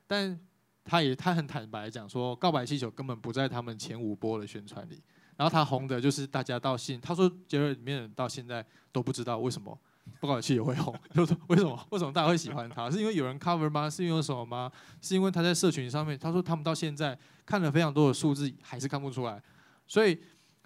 [0.08, 0.40] 但
[0.86, 5.02] 他也他很坦白讲说，《告白气球》根本不在他们前五波的宣传里。
[5.36, 9.78] 然后他红的就是大家到现，他说杰伦里面到现在都不知道为什么
[10.28, 12.90] 《告白气球》会红， 就是为什么为什么大家会喜欢他？
[12.90, 13.90] 是因为有人 cover 吗？
[13.90, 14.72] 是因为什么吗？
[15.02, 16.18] 是因为他在社群上面？
[16.18, 19.42] 他说他们到现在看了非常多的数字，还是看不出来，
[19.88, 20.18] 所以。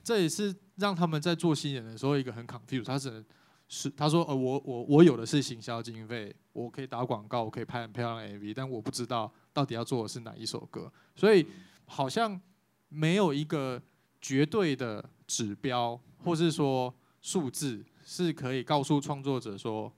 [0.03, 2.85] 这也是让他们在做新人的时候一个很 confuse，。
[2.85, 3.23] 他只能
[3.67, 11.45] 是他说呃我我我有的是行销经费，我可以打广告，我可以拍很漂亮的 MV，但我不知道到底要做的是哪一首歌，所以
[11.85, 12.39] 好像
[12.87, 13.81] 没有一个
[14.21, 19.93] 绝对的指标，或是说数字是可以告诉创作者说，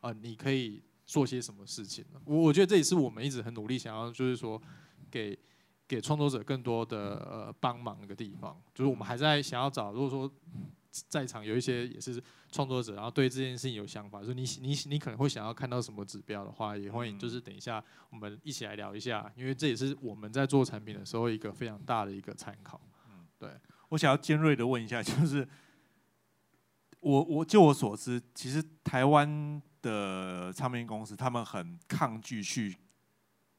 [0.00, 2.04] 呃你可以做些什么事情。
[2.24, 4.60] 我我觉得这也是我们一直很努力想要就是说
[5.10, 5.38] 给。
[5.88, 10.30] 给创作者更多的呃帮忙的个地方，就是我们还在想要找，如果说
[11.08, 22.80] 在场有一些也是创作者，然后对这件事情有想法，就是你你你可能会想要看到什么指标的话，也欢迎就是等一下我们一起来聊一下，因为这也是我们在做产品的时候一个非常大的一个参考。
[23.08, 23.50] 嗯，对
[23.88, 25.48] 我想要尖锐的问一下，就是
[27.00, 32.76] 我我就我所知，其实台湾的唱片公司他们很抗拒去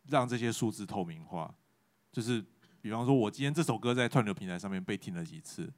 [0.07, 1.55] 让这些数字透明化。
[2.11, 2.43] 就是，
[2.81, 5.71] 比方说，我今天这首歌在串流平台上面被听了几次，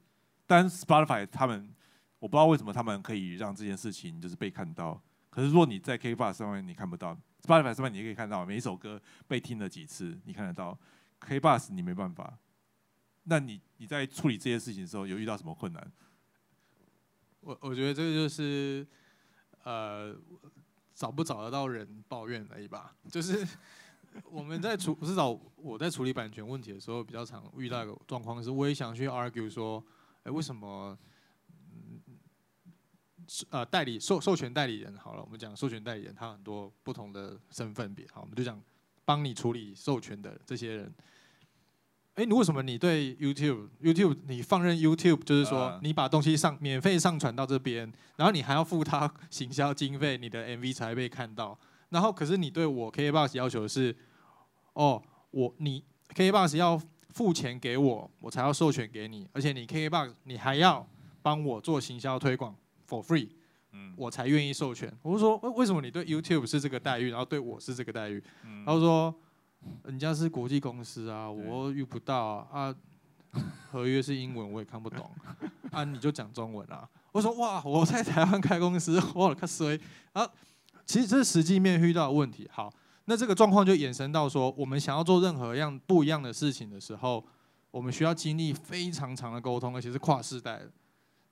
[0.46, 1.68] 但 Spotify 他们，
[2.18, 4.98] 我不知道为什么他们可以让这件事情就是被看到。
[5.28, 10.78] 可是如果你在 K Box 上面你看不到，Spotify 上面你可以看到每一首歌被听了几次，你看得到。
[11.20, 12.38] K Box 你没办法。
[13.24, 15.92] 那你你在处理这些事情的时候有遇到什么困难？
[17.40, 18.86] 我我觉得这个就是，
[19.64, 20.16] 呃，
[20.94, 23.46] 找不找得到人抱怨而已吧，就是。
[24.24, 29.82] 我们在处至少我在处理版权问题的时候，比较常遇到一个状况是，我也想去 argue 说，
[30.22, 30.96] 哎，为什么，
[31.48, 32.00] 嗯，
[33.50, 38.60] 呃，代理授授权代理人好了，我们讲授权代理人，他很多不同的身份别，好，我们就讲
[39.04, 40.94] 帮你处理授权的这些人。
[42.14, 51.58] 哎，你为什么你对 YouTube YouTube 你放任 YouTube，就是说你把东西上免费上传到这边，然后你还要付他行销经费，你的 MV 才被看到。
[51.92, 53.94] 然后，可是你对我 KBox 要求是，
[54.72, 55.84] 哦，我你
[56.14, 56.80] KBox 要
[57.10, 60.86] 付钱给我，我才要授权给你，而且你 KBox 你还要
[61.20, 62.56] 帮我做行销推广
[62.88, 63.28] for free，
[63.72, 64.90] 嗯，我才愿意授权。
[65.02, 68.22] 我说，为为什么你对 YouTube 是这个待遇，然后对我是这个待遇？
[68.64, 69.14] 他说，
[69.84, 72.74] 人家是国际公司啊，我遇不到啊，
[73.70, 75.10] 合约是英文我也看不懂，
[75.70, 76.88] 啊，你就讲中文啊。
[77.12, 79.78] 我说，哇，我在台湾开公司，我靠衰
[80.14, 80.26] 啊。
[80.84, 82.48] 其实这是实际面遇到的问题。
[82.52, 82.72] 好，
[83.06, 87.24] 那这个状况就衍生到说，我们想要做任何样不一样的事情的时候，
[87.70, 90.70] 我们需要经历非常长的沟通，而且是跨世代的，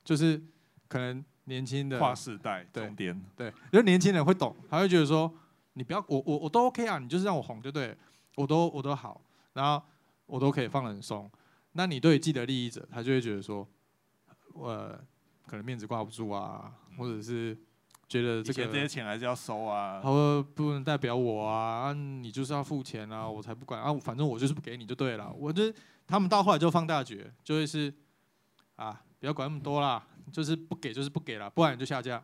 [0.05, 0.43] 就是
[0.89, 5.33] 可能年轻的跨世代重点，对，因为年轻人会懂，他会觉得说，
[5.75, 7.97] 你不要我我我都 OK 啊，你就是让我红就对，
[8.37, 9.21] 我都我都好，
[9.53, 9.83] 然后
[10.27, 11.31] 我都可以放得很松。
[11.73, 13.67] 那你对既得利益者，他就会觉得说，
[14.55, 14.99] 我
[15.47, 17.57] 可能面子挂不住啊，或者是。
[18.11, 25.33] 觉得这个这些钱还是要收啊，他说不能代表我啊，你就是要付钱啊，我才不管啊，反正我就是不给你就对了。
[25.33, 25.73] 我就
[26.09, 27.95] 他们到后来就放大决，就会是
[28.75, 32.21] 啊，不要管那么多啦，就是不给就是不给了，不然你就下架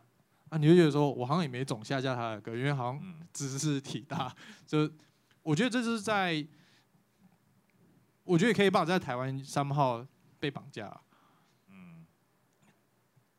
[0.48, 0.58] 啊。
[0.58, 3.00] 你就觉得说我好像也没总下架他的歌，因为好像
[3.32, 4.34] 知识体大，
[4.66, 4.90] 就
[5.44, 6.44] 我觉得这是在，
[8.24, 10.04] 我觉得可以把在台湾三号
[10.40, 11.00] 被绑架。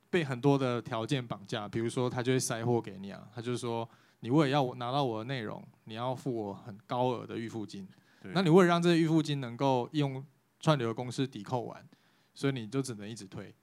[0.10, 3.88] 被很多的条件绑架，比如说他就会塞货给你啊，他就是说
[4.22, 7.88] 你为了要我拿到我的内容，你要付我很高额的预付金。
[8.34, 10.24] 那你为了让这个预付金能够用
[10.60, 11.88] 串流公司抵扣完，
[12.34, 13.54] 所以你就只能一直推，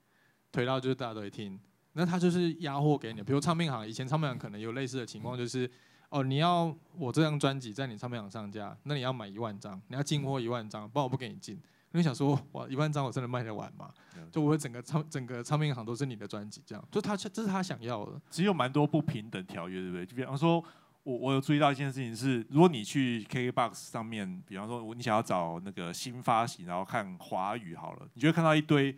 [0.51, 1.59] 推到就是大家都会听。
[1.93, 5.71] 那他就是压货给你，比如唱片行，以前唱片行可能有类似的情况，就是
[6.09, 11.61] 哦，你要我这张专辑在你唱片行上架，那你要买一万张，你要进货一万张，不然我不给你进。
[11.95, 13.89] 因为想说，哇，一万张我真的卖得完吗？
[14.33, 18.21] 就我整个唱整个唱片行都是你的专辑，这样，就他这是他想要的。
[18.31, 20.05] 其实有蛮多不平等条约，对不对？
[20.05, 20.57] 就比方说，
[21.05, 28.97] 我我有注意到一件事情是，如果你去 KKBOX 上面，比方说你想要找那个新发行，然后看华语好了，你就会看到一堆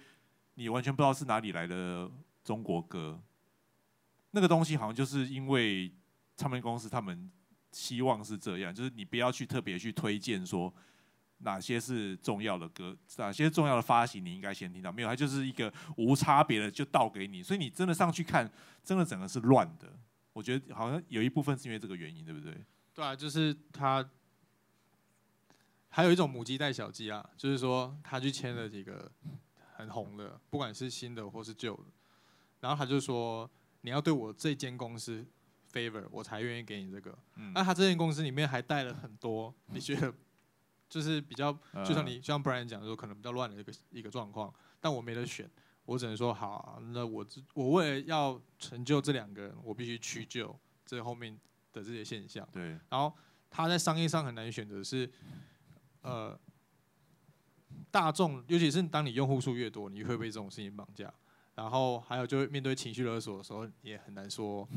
[0.55, 2.11] 你完全不知道是哪里来的
[2.45, 3.21] 中国歌。
[4.31, 5.93] 那个东西好像就是因为
[6.35, 7.31] 唱片公司他们
[7.73, 10.73] 希望是这样，就是你不要去特别去推荐说。
[11.39, 12.97] 哪些是重要的歌？
[13.19, 14.91] 哪些重要的发行你应该先听到？
[14.91, 18.51] 没有，它就是一个无差别的就倒给你，所以你真的上去看，
[18.83, 19.93] 真的整个是乱的。
[20.33, 22.57] 我觉得好像有一部分是因为这个原因，对不对？
[22.95, 24.09] 对啊，就是他
[25.89, 29.11] 还有一种母鸡带小鸡啊，就是说他去签了几个
[29.75, 31.85] 很红的，不管是新的或是旧的，
[32.61, 33.51] 然后他就说
[33.83, 35.25] 你要对我这间公司
[35.71, 37.17] favor，我才愿意给你这个。
[37.55, 40.13] 那他这间公司里面还带了很多，你觉得？
[40.89, 41.53] 就是比较，
[41.85, 45.51] 就像你像 Brian 讲说，可能比较乱的一个一个状况，但我没得选，
[45.85, 51.39] 我只能说好，那我我为了要成就这两个人，我必须屈就这后面
[51.73, 52.49] 的这些现象。
[52.53, 52.79] 对。
[52.89, 53.13] 然后
[53.51, 55.11] 他在商业上很难选择，是
[56.03, 56.39] 呃
[57.91, 61.13] 大众，尤其是当你用户数越多，你会被这种事情绑架。
[61.57, 64.69] 然后还有就是面对情绪勒索的时候，也很难说，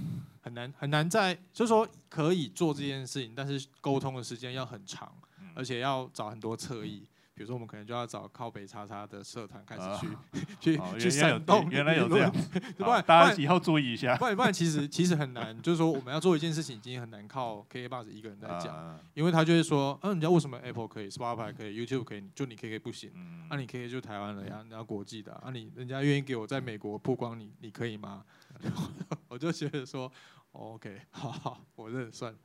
[0.42, 5.14] 很难很难在，就是说可以做这件事情，但是沟通的时间要很长。
[5.60, 10.08] 而且要找很多侧翼，比如说我们可能就要找靠北叉叉的社团开始去
[10.78, 12.32] 去去煽动，原来有这样，
[12.80, 14.16] 不然大家以后注意一下。
[14.16, 23.12] 不然不然其实其实很难，就是说我们要做一件事情，已经很难靠 K K Box 一个人在讲，因为他就会说，嗯，你知道为什么 Apple 可以，Spotify 可以，YouTube 可以，就你 K K 不行？
[23.50, 28.24] 那你 K K 就台湾了呀，你要国际的，啊你人家愿意给我在美国曝光你，你可以吗？
[29.28, 30.12] 我就觉得说
[30.52, 32.36] ，OK，好好，我认算。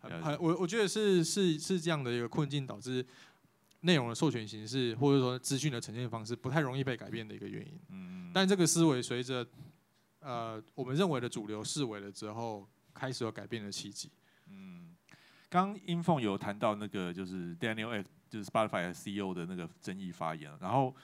[0.00, 3.04] 很，我我觉得是是是这样的一个困境，导致
[3.80, 7.80] 内容的授权形式或者说资讯的呈现方式不太容易被改变的一个原因。
[7.90, 9.46] 嗯但这个思维随着
[10.20, 14.10] 呃我们认为的主流视为了之后，开始有改变的契机。
[14.48, 14.96] 嗯。
[15.48, 20.94] 刚英凤有谈到那个就是 Daniel F 就是 Spotify CEO 的那个争议发言，然后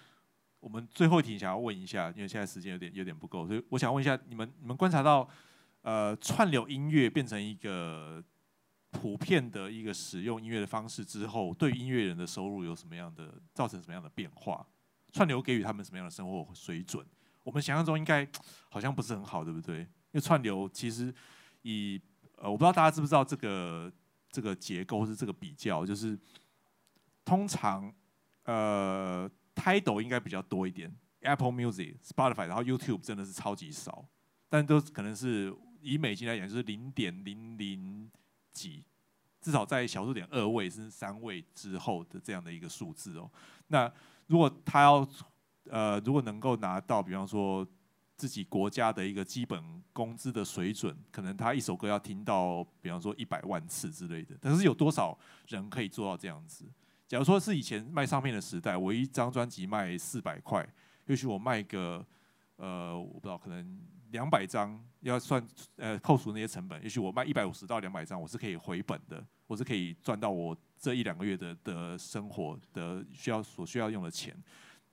[0.61, 5.28] 我们最后一题想要问一下，因为现在时间有点有点不够，所以我想问一下你们你们观察到
[5.82, 8.24] 呃串流音乐变成一个。
[8.97, 14.66] 普遍的一个使用音乐的方式之后，对音乐人的收入有什么样的造成什么样的变化？
[15.12, 17.05] 串流给予他们什么样的生活水准？
[17.44, 18.26] 我们想象中应该
[18.70, 19.80] 好像不是很好，对不对？
[19.80, 21.14] 因为串流其实
[21.62, 22.01] 以
[22.36, 23.92] 呃，我不知道大家知不知道这个
[24.30, 26.18] 这个结构是这个比较，就是
[27.24, 27.92] 通常
[28.44, 34.05] 呃，Tidal 应该比较多一点，Apple Music、Spotify，然后 YouTube 真的是超级少，
[34.49, 38.11] 但都可能是以美金来讲，就是零点零零。
[38.57, 38.83] 几，
[39.41, 43.31] 至少在小数点二位甚至三位之后的这样的一个数字哦。
[43.69, 43.93] 那
[44.29, 45.07] 如果他要
[45.69, 47.67] 呃，如果能够拿到，比方说
[48.17, 54.37] 自己国家的一个基本工资的水准，可能他一首歌要听到，比方说一百万次之类的。
[54.41, 56.65] 但是有多少人可以做到这样子？
[57.07, 60.67] 假如说是以前卖唱片的时代，我一张专辑卖四百块，
[61.07, 62.05] 也许我卖个
[62.57, 63.79] 呃，我不知道可能。
[64.13, 65.45] 两百张要算
[65.75, 74.41] 呃扣除那些成本，也许我卖一百五十到两百张，我是可以回本的，我是可以赚到我这一两个月的的生活的需要所需要用的钱。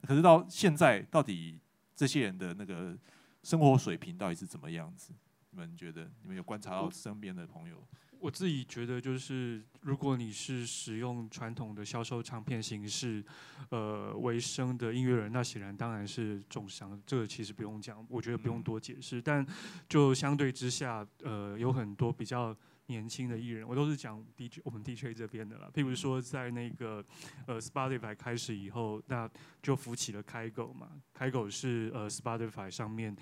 [0.01, 1.61] 可是到现在，到底
[1.95, 2.97] 这些人的那个
[3.43, 5.13] 生活水平到底是怎么样子？
[5.51, 6.11] 你们觉得？
[6.23, 7.87] 你们有观察到身边的朋友？
[8.23, 13.21] 我自己觉得，就是如果你是使用传统的销售唱片形式，
[13.69, 16.97] 呃为生的音乐人，那显然当然是重伤。
[17.05, 19.21] 这个其实不用讲，我觉得不用多解释。
[19.21, 19.45] 但
[19.89, 22.55] 就相对之下，呃，有很多比较
[22.85, 25.69] 年轻的艺人，我都是讲 DJ 我们 DJ 这边的啦。
[25.73, 27.03] 譬如说，在那个
[27.45, 29.29] 呃 Spotify 开始以后，那
[29.61, 30.91] 就浮起了开狗嘛。
[31.13, 33.13] 开狗是呃 Spotify 上面。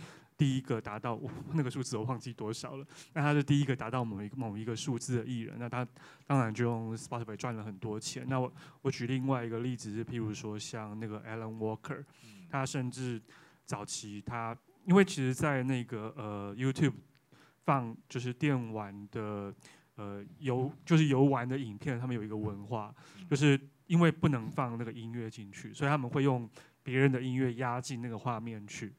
[0.41, 1.21] 第一个达到
[1.53, 2.83] 那个数字我忘记多少了，
[3.13, 5.87] 那他是第一个达到某一个某一个数字的艺人，那他
[6.25, 8.25] 当然就用 Spotify 赚了很多钱。
[8.27, 12.03] 那我我举另外一个例子是，譬如说像那个 Alan Walker，
[12.49, 13.21] 他甚至
[13.65, 16.95] 早期他因为其实，在那个呃 YouTube
[17.63, 19.53] 放就是电玩的
[19.93, 22.91] 呃游就是游玩的影片，他们有一个文化，
[23.29, 26.49] 就是因为不能放那个音乐进去，所以他们会用
[26.81, 28.91] 别人的音乐压进那个画面去。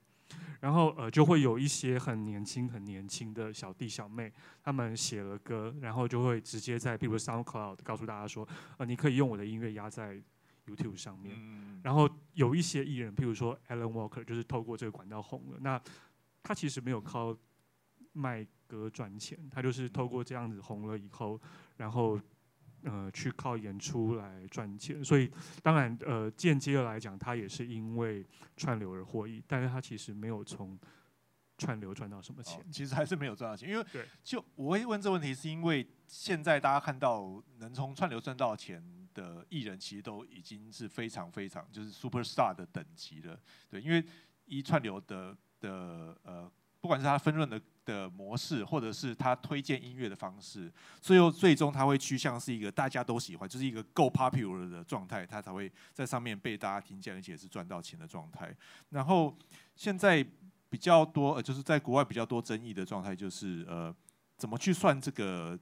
[0.61, 8.47] 然后呃就会有一些很年轻很年轻的小弟小妹，他们写了歌，然后就会直接在比如 SoundCloud 告诉大家说，
[8.79, 10.23] 呃你可以用我的音乐压在
[10.67, 11.37] YouTube 上面。
[11.83, 15.59] 然后有一些艺人，譬如说 Alan Walker，就是透过这个管道红了。
[15.61, 15.81] 那
[16.43, 17.37] 他其实没有靠
[18.13, 21.41] 卖歌赚钱，他就是透过这样子红了以后，
[21.77, 22.21] 然后
[22.85, 25.05] 呃去靠演出来赚钱。
[25.05, 25.31] 所以
[25.63, 28.27] 当然呃间接的来讲，他也是因为
[28.57, 30.79] 串流而获益，但是他其实没有从
[31.59, 32.65] 串流赚到什么钱。
[32.73, 38.83] 其实还是没有赚到钱，因为对，就我会问这问题，是因为现在大家看到能从串流赚到钱
[39.15, 43.39] 的艺人，其实都已经是非常非常就是 super star 的等级了。
[43.71, 44.05] 对，因为
[44.45, 58.55] 一串流的的呃，不管是他分润的的模式，或者是他推荐音乐的方式，最后最终他会趋向是一个大家都喜欢，就是一个够 popular 的状态，他才会在上面被大家听见，而且是赚到钱的状态。
[58.91, 59.37] 然后
[59.75, 60.27] 现在。
[60.73, 63.95] 比较多呃，就是在国外比较多争议的状态，就是呃，
[64.39, 65.59] 怎么去算这个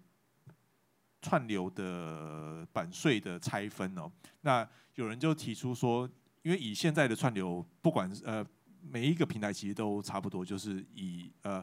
[1.21, 4.09] 串流的版税的拆分哦？
[4.43, 4.65] 那
[4.95, 6.09] 有人就提出说，
[6.43, 8.47] 因为以现在的串流，不管呃
[8.81, 11.61] 每一个平台其实都差不多，就是以呃，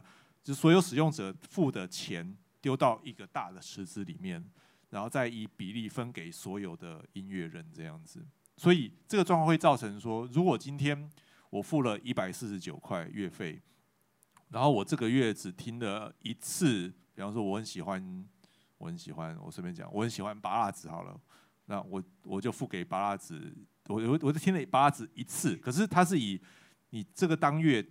[0.48, 4.42] 就所有使用者付的钱丢到一个大的池子里面，
[4.88, 8.26] 然后再以比例分给所有的音乐人这样子。
[8.56, 11.10] 所以这个状况会造成说，如果今天
[11.50, 13.60] 我付了一百四十九块月费，
[14.48, 18.26] 然后我这个月只听了一次，比方说我很喜欢，
[18.78, 21.20] 我很喜欢，我随便讲，我很喜欢八辣子好了，
[21.66, 23.54] 那我我就付给八辣子，
[23.88, 26.40] 我我我就听了八辣子一次，可是它是以
[26.88, 27.86] 你这个当月，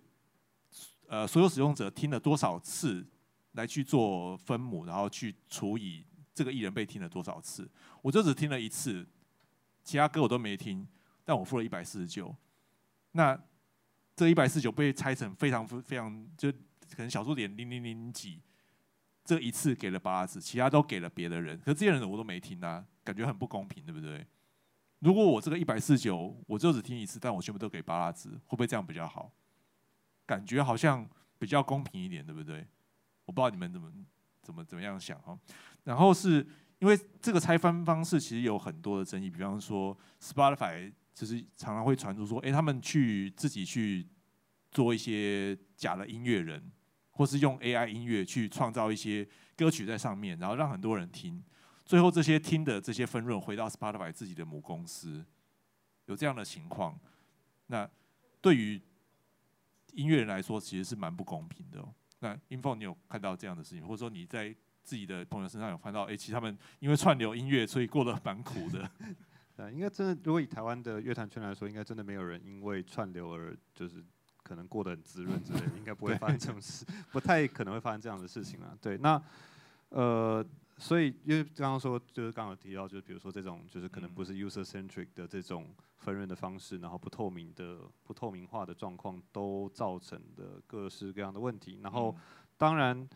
[1.07, 3.05] 呃，所有使用者听了多少次
[3.53, 7.69] 来去做分母，然后去除以这个艺人被听了多少次，
[8.01, 9.07] 我就只听了一次，
[9.83, 10.87] 其他歌我都没听，
[11.23, 12.35] 但我付了一百四十九。
[13.13, 13.39] 那
[14.15, 18.41] 这一百四十九被拆成非常非常就可能小数点零零零几，
[19.23, 24.27] 这一次给了八拉子，其他都给了别的人，可这些人我都没听啊，感觉很不公平，对不对？
[24.99, 29.31] 如果我这个一百四十九我就只听一次，但我全部都给八拉子，会不会这样比较好？
[30.27, 31.03] 感觉好像
[31.39, 32.63] 比较公平一点，对不对？
[33.25, 33.91] 我不知道你们怎么
[34.43, 35.35] 怎么怎么样想哈。
[35.83, 36.45] 然后是
[36.77, 40.93] 因为这个拆分方式其实有很多的争议，比方说 Spotify。
[41.17, 44.07] 就是常常会传出说，哎，他们去自己去
[44.69, 46.71] 做一些假的音乐人，
[47.09, 51.43] 或是用 AI 音乐去创造一些歌曲在上面，然后让很多人听，
[51.83, 55.25] 最后这些听的这些分润回到 Spotify 自己的母公司，
[56.05, 56.95] 有这样的情况，
[57.65, 57.89] 那
[58.39, 58.79] 对于
[59.93, 61.83] 音乐人来说，其实是蛮不公平的。
[62.19, 68.89] 那 Info，你有看到这样的事情，或者说你在自己的朋友身上有看到，哎，其实他们因为串流音乐，所以过得蛮苦的。
[69.55, 74.03] 对，应该真的，如果以台湾的乐坛圈来说，应该真的没有人因为串流而就是
[74.43, 78.77] 可能过得很滋润之类的，应该不会发生这种事， 不太可能会发生这样的事情啊。
[78.81, 79.21] 对，那
[79.89, 80.45] 呃，
[80.77, 85.67] 所以因为刚刚说就是刚刚提到，就是比如说这种就是可能不是 user centric 的这种
[85.97, 91.79] 分润的方式，然后不透明的、不透明化的状况，都造成的各式各样的问题。
[91.83, 92.15] 然后
[92.57, 93.07] 当然，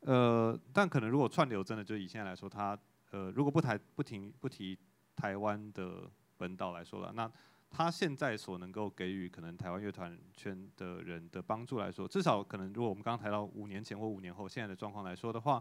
[0.00, 2.78] 呃，但可能如果串流真的就以现在来说，它
[3.10, 4.78] 呃，如果不抬不停不提。
[5.20, 7.28] 台湾的本岛来说了，那
[7.72, 15.60] 它现在所能够给予可能台湾乐团圈的人的帮助来说，至少可能如果我们刚刚谈到五年前或五年后现在的状况来说的话，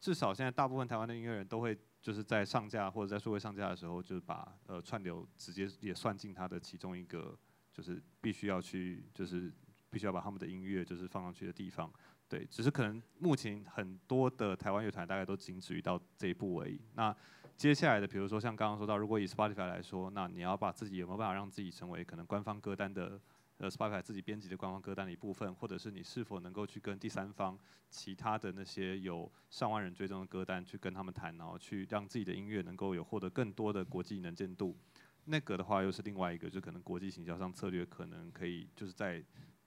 [0.00, 7.36] 至少现在大部分台湾的音乐人都会就是在上架或者在数位上架的时候，就是把呃串流直接也算进他的其中一个，
[7.72, 9.52] 就是必须要去就是
[9.90, 11.92] 必须要把他们的音乐就是放上去的地方。
[12.28, 16.80] 对，只是可能目前很多的台湾乐团大概都仅止于到这一步而已。
[16.94, 17.14] 那
[17.56, 23.18] 接下来的，比如说像刚刚说到，如果以 Spotify 来说，那你要把自己有没有办法让自己成为可能官方歌单的，
[23.58, 27.58] 呃，Spotify 自己编辑的官方歌单的一部分，或者是你是否能够去跟第三方
[27.90, 34.76] 其他的那些有上万人追踪的歌单去跟他们谈，然后去让自己的音乐能够有获得更多的国际能见度，
[35.24, 39.22] 那个的话又是另外一个，就可能国际行销上策略可能可以就是在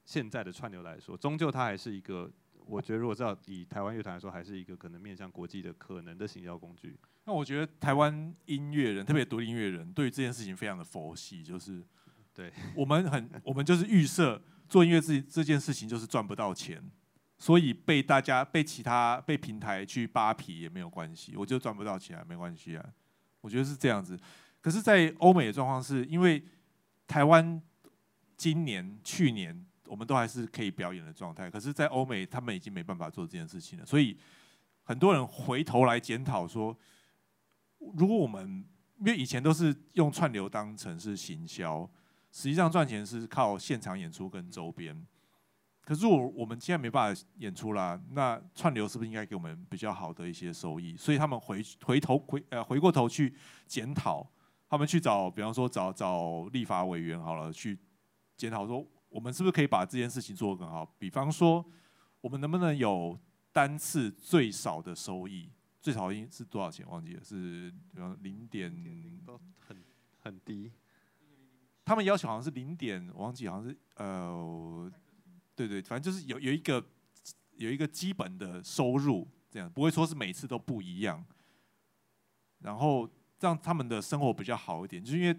[0.06, 2.32] 现在的串流来说，终究它还是一个。
[2.68, 6.96] 我觉得，如果照以台湾乐团来说，还是一个可能面向国际的可能的行销工具。
[7.26, 11.84] 那我觉得台湾音乐人，特别独立音乐人，对于这件事情非常的佛系，就是
[12.34, 16.82] 对 我们很，我们就是预设做音乐这这件事情就是赚不到钱，
[17.38, 22.86] 所以被大家被其他被平台去扒皮也没有关系，我就赚不到钱没关系啊。
[23.42, 24.20] 我觉得是这样子。
[24.62, 26.44] 可是，在欧美的状况是因为
[27.08, 27.62] 台湾
[28.38, 29.66] 今年、去年。
[29.88, 33.86] 我们都还是可以表演的状态，可是，在欧美，他们已经没办法做这件事情了。
[33.86, 34.18] 所以，
[34.84, 36.74] 很多人回头来检讨说，
[37.98, 38.66] 如果我们
[39.00, 41.90] 因为以前都是用串流当成是行销，
[42.32, 45.06] 实际上赚钱是靠现场演出跟周边。
[45.84, 50.96] 可是，我我们现在没办法演出啦，那串流是不是应该给我们比较好的一些收益？
[50.96, 54.26] 所以，他们回回头回呃回过头去检讨，
[54.70, 57.78] 他们去找，比方说找找立法委员好了，去
[58.38, 58.88] 检讨说。
[59.12, 60.86] 我们是不是可以把这件事情做得更好？
[60.98, 61.66] 比方说，
[62.22, 63.20] 我们能不能有
[63.52, 65.50] 单次最少的收益，
[65.82, 66.88] 最少应是多少钱？
[66.90, 68.74] 忘记了，是比方零点
[69.26, 69.84] 都很
[70.22, 70.72] 很低。
[71.92, 74.90] 他们要求好像是零点，我忘记好像是呃，
[75.54, 76.82] 对对，反正就是有有一个
[77.58, 81.22] 有一个基本的收入，这样不会说是每次都不一样，
[82.60, 83.10] 然后
[83.42, 85.38] 让他们的生活比较好一点，就是因为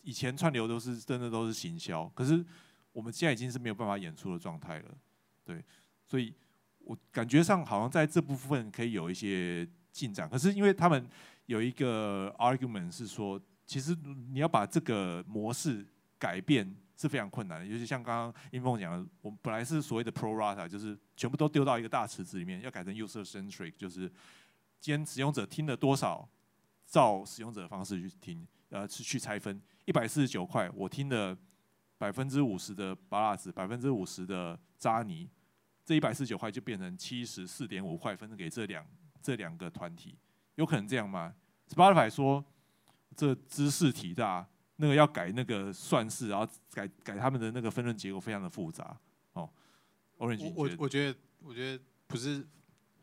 [0.00, 2.42] 以前串流都是真的都是行销，可是
[2.92, 4.94] 我们现在已经是没有办法演出的状态了，
[5.44, 5.62] 对，
[6.06, 6.32] 所以
[6.78, 11.06] 我感觉上好像在这部分可以有一些进展，可是因为他们
[11.44, 13.38] 有一个 argument 是说。
[13.66, 13.94] 其实
[14.30, 15.84] 你要把这个模式
[16.18, 24.10] 改变是非常困难的，尤其像刚刚英凤讲的，我们本来是所谓的 pro rata，就是全部都丢到一个大池子里面，要改成 user centric，就是
[24.80, 26.26] 今天使用者听了多少，
[26.86, 29.60] 照使用者的方式去听，呃，去去拆分。
[29.84, 31.36] 一百四十九块，我听了
[31.98, 35.28] 百分之五十的巴拉子，百分之五十的扎尼，
[35.84, 38.86] 这一百四十九块就变成七十四点五块分给这两
[39.20, 40.16] 这两个团体，
[40.54, 41.34] 有可能这样吗
[41.68, 42.44] ？Spotify 说。
[43.16, 44.46] 这知识体大，
[44.76, 48.94] 那个要改那个算式，然后改改他们的那个分论结构，非常的复杂。
[49.32, 49.48] 哦
[50.18, 52.46] ，Orange，我我觉得我觉得不是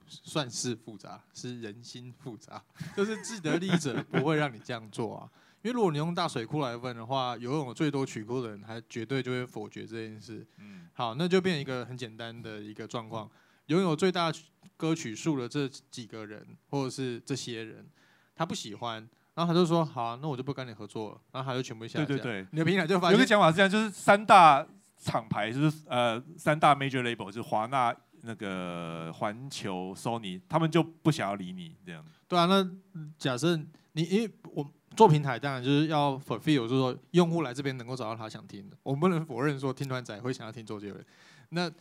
[0.07, 2.63] 算式复杂，是人心复杂。
[2.95, 5.31] 就是既得利益者不会让你这样做啊，
[5.63, 10.45] 因为如果你用大水库来问的话，游泳最多曲库的人，他绝对就会否决这件事。
[10.57, 13.27] 嗯，好，那就变成一个很简单的一个状况：
[13.65, 14.31] 拥有最大
[14.77, 17.89] 歌曲数的这几个人，或者是这些人，
[18.35, 19.09] 他不喜欢。
[19.35, 22.05] 然后他就说：“好，啊那我就不跟你合作了。”然后他就全部下架。
[22.05, 24.63] 对对对，你的平台就发现有个讲法是这样，就是三大
[24.97, 32.05] 厂牌，就是呃三大 major label，就是华纳、那个环球、Sony，他们就不想要理你这样。
[32.27, 32.69] 对啊，那
[33.17, 33.57] 假设
[33.93, 38.77] 你因为我做平台，当然就是要 fulfill，就是说用户来这边能够找到他想听的。
[38.83, 41.03] 我们不能否认说听团仔会想要听周杰伦。
[41.49, 41.71] 那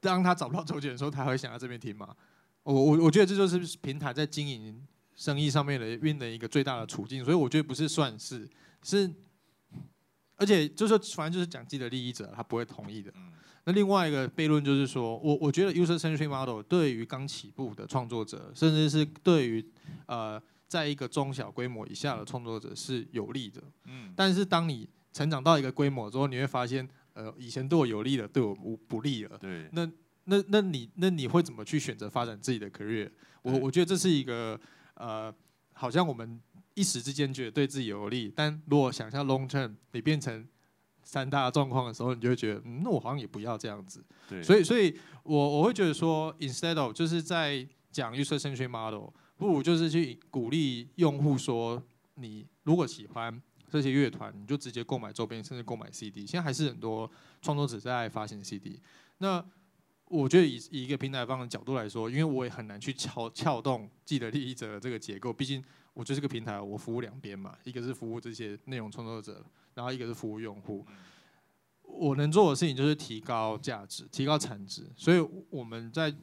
[0.00, 2.16] 当他找不到周杰伦的时候，他会想要这边听吗？
[2.62, 4.82] 我我我觉得这就是平台在经营。
[5.18, 8.48] 生意上面的运的一个最大的处境，所以我觉得不是算是
[8.84, 9.12] 是，
[10.36, 13.12] 而且就是反正就是讲自己的利益者，他不会同意的。
[13.64, 19.72] 那另外一个悖论就是说，我我觉得 user centric model 对于刚起步的创作者，甚至是对于
[20.06, 23.60] 呃在一个中小规模以下的创作者是有利的。
[23.86, 24.14] 嗯。
[24.14, 29.36] 但是当你成长到一个规模之后，你会发现，呃，以前对我有利的，对我不不利了。
[29.38, 29.68] 对。
[29.72, 29.84] 那
[30.26, 33.10] 那那你那你会怎么去选择发展自己的 career？
[33.42, 34.58] 我我觉得这是一个。
[34.98, 35.34] 呃，
[35.72, 36.40] 好像我们
[36.74, 40.46] 一时之间觉得对自己有利，但如果想象 long term，你变成
[41.02, 44.04] 三大状况的时候，你就会觉得，嗯，那我好像也不要这样子。
[44.28, 51.82] 对，所以，所以我我会觉得说，instead of 就是在讲 user centric model，不如就是去鼓励用户说，
[52.14, 53.40] 你如果喜欢
[53.70, 56.26] 这些乐团，你就直接购买周边，甚至购买 CD。
[56.26, 58.80] 现在还是很多创作者在发行 CD。
[59.18, 59.44] 那
[60.10, 69.44] 我觉得以以一个平台方的角度来说，因为我也很难去撬撬动既得利益者的这个结构，毕竟我就是个平台，我服务两边嘛，一个是服务这些内容创作者，
[69.74, 70.86] 然后一个是服务用户。
[71.82, 75.18] 我能做的事情就是提高价值，提高产值，所以
[75.50, 76.14] 我们在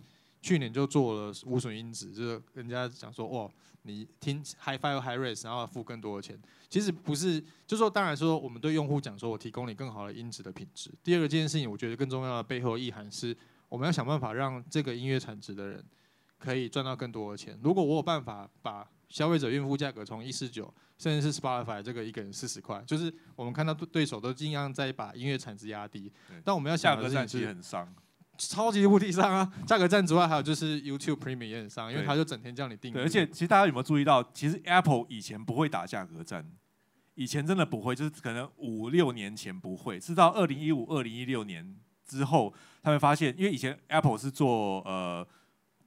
[0.42, 3.52] 去年就做了无损因子，就是人家讲说，哦，
[3.84, 10.92] 你听 high file high res，然后付更多的钱，其实不是，就说当然说我们对用户讲说我提供你更好的音质的品质。
[11.04, 13.36] 第二个这件事情，我觉得更重要的背后意涵是。
[13.70, 15.84] 我们要想办法让这个音乐产值的人
[16.38, 17.60] 可以赚到更多的钱。
[17.64, 26.12] 如果我有办法把消费者孕妇价格从一四九，甚至是 Spotify 这个一个人四十块，就是我们看到对手都尽量在把音乐产值压低。
[26.44, 27.94] 但我们要想的是，其实很伤，
[28.38, 29.54] 超级无敌伤啊！
[29.66, 32.92] 价格战之外，还有就是 YouTube Premium 也很伤，因为他就整天叫你订。
[32.92, 36.50] 对，而且其实大家有没有注意到，其实 Apple 以前不会打价格战，
[37.14, 41.78] 以前真的不会，就是可能五六年前不会，是到二零一五、二零一六年。
[42.06, 45.28] 之后，他们发现，因为以前 Apple 是做呃，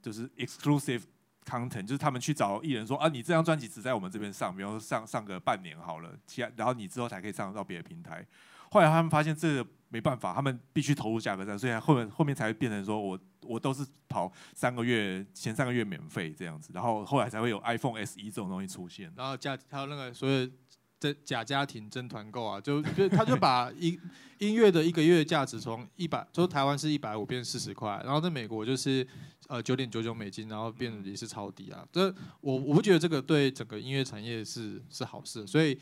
[0.02, 1.02] 就是 exclusive
[1.44, 8.26] content，就是他们去找艺人说啊，你这张专辑只在我们这边上，比方说上上个半年好了，其他然后你之后才可以上到别的平台。
[8.70, 19.12] 后来他们发现这个没办法，他们必须投入价格战，所以后面后面才会变成说我我都是跑三个月，前三个月免费这样子，然后后来才会有 iPhone SE 这种东西出现。
[19.16, 20.52] 然后加还有那个所以。
[21.00, 23.96] 真假家庭真团购啊，就就他就把音
[24.38, 29.06] 音乐的一个月价值从一百，就台湾是一百五变四十块，然后在美国就是
[29.46, 31.86] 呃九点九九美金，然后变也是超低啊。
[31.92, 35.78] 这我我不觉得这个对整个音乐产业是是好事，所以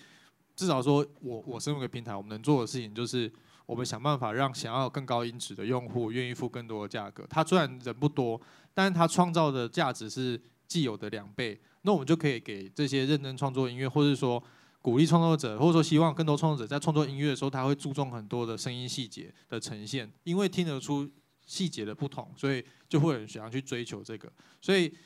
[0.55, 3.32] 至少说我我身为一个平台，我们能做的事情就是
[3.64, 7.26] 我们想办法让想要更高音质的用户愿意付更多的价格。
[7.30, 8.38] 他虽然人不多，
[8.74, 10.38] 但是他创造的价值是
[10.68, 14.43] 既有的两倍，那我们就可以给这些认真创作音乐，或者说。
[14.86, 21.10] 鼓励创作者，或者说希望更多创作者在创作音乐的时候，他会注重很多的声音细节的呈现，因为听得出
[21.44, 24.32] 细节的不同，所以就会有人想要去追求这个。
[24.60, 24.96] 所以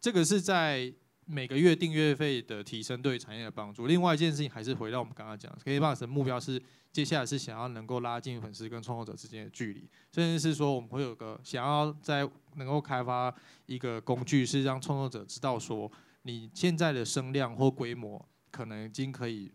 [0.00, 0.90] 这个是在
[1.26, 3.86] 每个月订阅费的提升对产业的帮助。
[3.86, 6.58] 另外一件事情还是回到我们刚刚讲，KKBOX 的目标是
[6.90, 13.34] 接下来是想要能够拉近粉丝跟创作者之间的距离，甚至是说我们会有个想要在能够开发
[13.66, 15.92] 一个工具，是让创作者知道说
[16.22, 18.26] 你现在的声量或规模
[18.56, 19.52] 可能已经可以。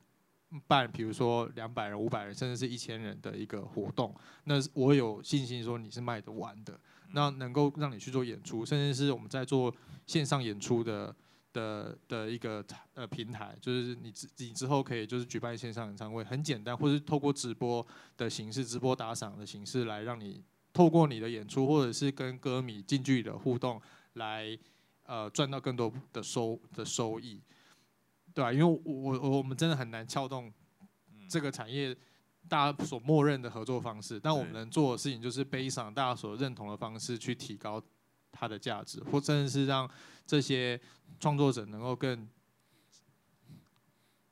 [0.68, 4.14] 办，比如说两百人、五百人，甚至是一千人的一个活动，
[4.44, 6.78] 那我有信心说你是卖得完的，
[7.14, 9.74] 那能够让你去做演出，甚至是我们在做
[10.08, 11.16] 线上演出的
[11.54, 12.62] 的的一个
[12.96, 17.88] 呃平台，就是你之你之后可以就是举办线上演唱会，很简单，或是透过直播
[18.18, 23.82] 的形式、直播打赏的形式来让你透过你的演出，或者是跟歌迷近距离的互动，
[24.16, 24.60] 来
[25.06, 27.40] 呃赚到更多的收的收益。
[28.34, 30.52] 对啊，因为我我我们真的很难撬动
[31.30, 31.96] 这个产业
[32.48, 37.82] 大家所默认的合作方式，但我们能做的事情就是背上大家所认同的方式去提高
[38.32, 39.90] 它的价值，或真的是让
[40.26, 40.80] 这些
[41.20, 42.28] 创作者能够更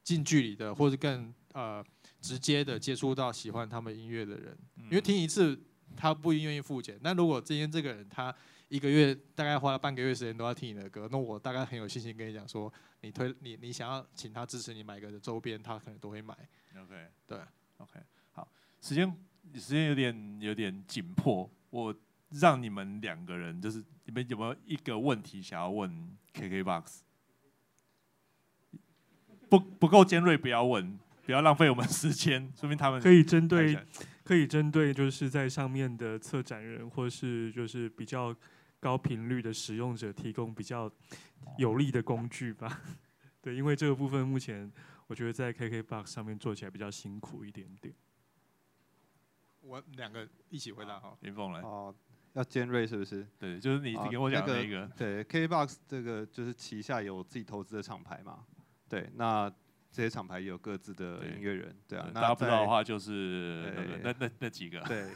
[0.03, 1.83] 近距离的，或者更呃
[2.21, 5.61] 直接的接触到喜欢他们音乐的人，因为听一次
[5.95, 8.33] 他不一定愿意付钱，但如果今天这个人他
[8.69, 12.71] 一个月大概花了半个月时间都要听你的歌，那我大概很有信心跟你讲说。
[13.01, 16.33] 你推你你想要请他支持你买个周边，他可能都会买。
[16.77, 17.39] OK，对
[17.77, 17.99] ，OK，
[18.31, 18.51] 好，
[18.81, 19.09] 时间
[19.53, 21.95] 时间有点有点紧迫，我
[22.31, 26.99] 让你们两个人，就是你们有没有一个问题想要问 KKBOX？
[29.49, 33.77] 不不够尖锐，不要问，不要浪费我们时间， 说明他们可以针对
[34.23, 38.35] 可以针对就是在上面的策展人，或是就是比较。
[38.79, 40.91] 高频率的使用者提供比较
[41.57, 42.81] 有利的工具吧，
[43.41, 44.71] 对，因为这个部分目前
[45.07, 47.93] 我觉得在 KKBOX 上面做起来比较辛苦一点点。
[49.61, 51.59] 我两个一起回答哈，林凤来。
[51.61, 51.93] 哦，
[52.33, 53.27] 要尖锐是不是？
[53.37, 54.89] 对，就是你给我讲那个。
[54.95, 58.45] 对，KKBOX 这个就是旗下有自己投资的厂牌嘛。
[58.87, 59.49] 对，那
[59.91, 62.09] 这些厂牌也有各自的音乐人，对啊。
[62.13, 64.79] 大家不知道的话，就是那那那几个。
[64.81, 65.09] 对。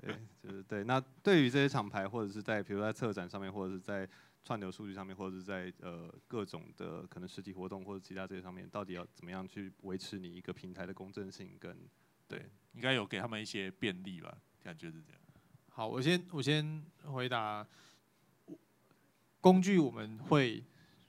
[0.00, 0.84] 对，就是对。
[0.84, 4.08] 那对于这些厂牌，或者是在比如在策展上面，或者是在
[4.44, 11.56] 串流数据上面，或者是在呃各种的可能实体活动或者其他这些上面，到底要怎么样去维持你一个平台的公正性？
[11.60, 11.76] 跟
[12.26, 14.36] 对，应该有给他们一些便利吧？
[14.62, 15.20] 感觉是这样。
[15.68, 17.66] 好，我先我先回答。
[19.42, 20.62] 工具我们会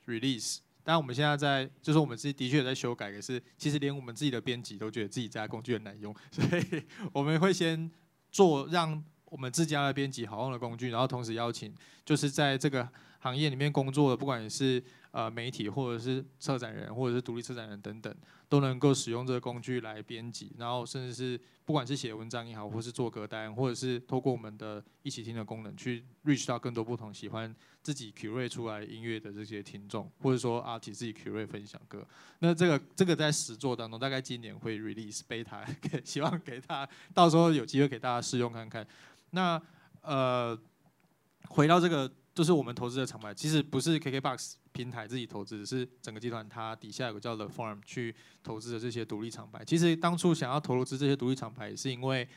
[0.05, 7.91] release，但我们现在在就是我们自己的确在修改，可是其实连我们自己的编辑都觉得自己家工具很难用，所以 我们会先。
[8.31, 11.73] 做让我们自家的编辑好用的工具，然后同时邀请
[12.05, 12.87] 就是在这个
[13.22, 18.14] 行业里面工作的，不管是呃媒体或者是策展人或者是独立策展人等等，
[18.49, 32.06] 都能够使用这个工具来编辑，然后甚至是不管是写文章也好，或是做歌单，或者是透过我们的一起听的功能去 reach 到更多不同喜欢自己 curate 出来音乐的这些听众，或者说 artist 自己 curate 分享歌。
[32.39, 35.64] 那这个这个在实作当中，大概今年会 release beta，
[36.03, 38.85] 希望给他到时候有机会给大家试用看看。
[39.30, 39.61] 那
[40.02, 40.57] 呃，
[41.48, 49.63] 回到这个，就是我们投资的厂牌，其实不是 KKBOX 平台自己投资，是整个集团它底下有个叫 The Farm 去投资的这些独立厂牌。
[49.65, 52.27] 其实当初想要投资这些独立厂牌，也是因为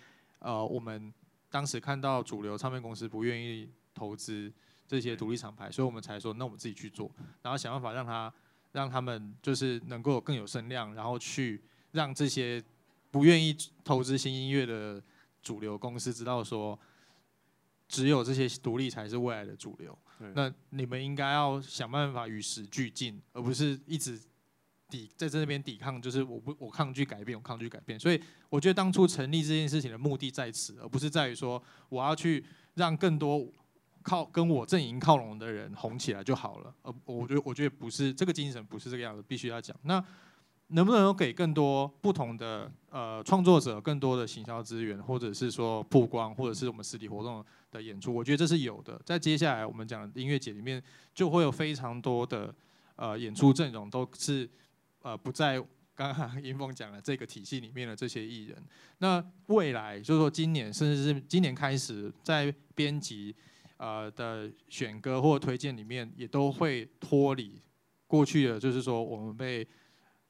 [0.40, 1.12] 呃，我们
[1.50, 4.52] 当时看到主流唱片公司不愿意投资
[4.86, 7.10] 这些独立厂牌，所以我们才说，那我们自己去做，
[7.42, 8.32] 然后想办法让它
[8.72, 11.62] 让他们就是能够更有声量，然后去
[11.92, 12.62] 让这些
[13.10, 15.02] 不愿意投资新音乐的。
[15.44, 16.78] 主流公司知道说，
[17.88, 19.96] 只有这些独立才是未来的主流。
[20.34, 24.18] 那你们应该要想办法与时俱进，而不是一直
[24.88, 26.00] 抵在这边抵抗。
[26.00, 27.98] 就是我不我抗拒改变，我抗拒改变。
[27.98, 32.44] 所以我觉得当初成立这件事情的目的在此，而不是在于说我要去
[32.74, 33.46] 让更多
[34.02, 36.74] 靠跟我阵营靠拢的人红起来就好了。
[36.82, 40.02] 呃，我觉得我觉得不是这个精神，不是这个样子，必须要讲那。
[40.68, 47.44] 能不能够给更多不同的呃创作者更多的行销资源，或者是说曝光，或者是我们实体活动
[47.74, 48.14] 的演出？
[48.14, 49.00] 我觉得这是有的。
[49.04, 50.82] 在接下来我们讲音乐节里面，
[51.12, 52.54] 就会有非常多的
[52.96, 54.48] 呃演出阵容都是
[55.02, 55.58] 呃不在
[55.94, 58.56] 刚刚 英峰讲的这个体系里面的这些艺人。
[58.98, 63.34] 那未来就是说今年，甚至是今年开始，在编辑
[63.76, 67.60] 呃的选歌或推荐里面，也都会脱离
[68.06, 69.66] 过去的，就是说我们被。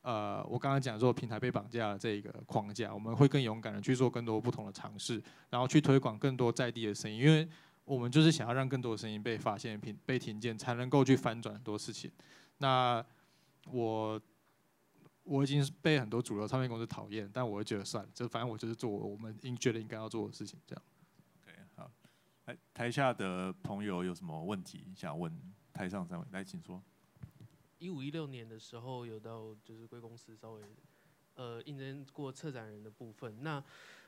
[0.05, 7.49] 呃，我刚刚讲说平台被绑架的这一个框架，我们会更勇敢的去做更多不同的尝试，然后去推广更多在地的声音，因为
[7.87, 12.13] 我们就是想要让更多的声音被发现、被被听见，才能够去翻转很多事情。
[12.59, 13.03] 那
[13.71, 14.21] 我
[15.23, 20.83] 我已经被很多主流唱片公司讨厌，但我会觉得算了，就反正我就是做我们应觉得应该要做的事情，这样。
[21.43, 21.91] OK，好，
[22.45, 25.35] 来，台下的朋友有什么问题想问
[25.73, 26.27] 台上三位？
[26.31, 26.83] 来，请说。
[27.85, 30.63] 一五一六年的时候，有到就是贵公司稍微
[31.35, 33.43] 呃应征过策展人的部分。
[33.43, 33.63] 那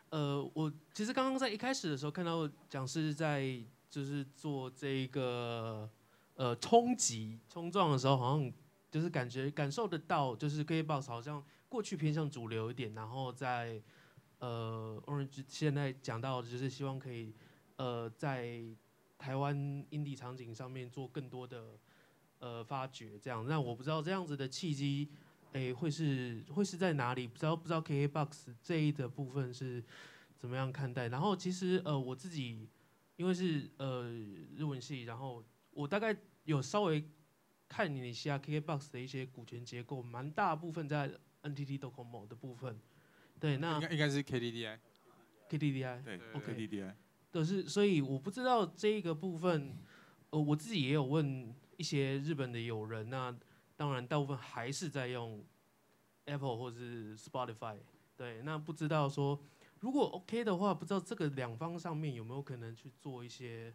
[0.09, 5.86] 呃，我其实刚刚在一开始的时候看到讲师在就是做这个
[6.36, 8.53] 呃冲击冲撞的时候，好像
[8.90, 13.82] 就是感觉感受得到，就是 K box 好像过去偏向主流一点，然后在
[14.39, 17.35] 呃 Orange 现在讲到就是希望可以。
[17.78, 18.62] 呃，在
[19.19, 19.55] 台湾
[19.90, 21.78] indie 场景上面做更多的
[22.38, 25.08] 呃发掘，这样，那我不知道这样子的契机，
[25.52, 27.26] 诶，会是会是在哪里？
[27.26, 29.82] 不知道不知道 KKBOX 这一的部分是
[30.36, 31.08] 怎么样看待？
[31.08, 32.68] 然后其实呃我自己
[33.16, 34.10] 因为是呃
[34.56, 37.04] 日文系，然后我大概有稍微
[37.68, 41.10] 看你一下 KKBOX 的一些股权结构，蛮大部分在
[41.42, 42.78] NTT Docomo 的部分，
[43.40, 46.92] 对，那应该应该是 KDDI，KDDI，对，OK，KDDI。
[47.32, 49.76] 都是，所以我不知道这个部分，
[50.30, 53.35] 呃，我自己也有问一些日本的友人，那
[53.77, 55.44] 当然大部分还是在用
[56.24, 57.77] Apple 或者是 Spotify，
[58.16, 59.39] 对，那不知道说
[59.81, 63.74] 如果 OK 的话，不知道这个两方上面有没有可能去做一些，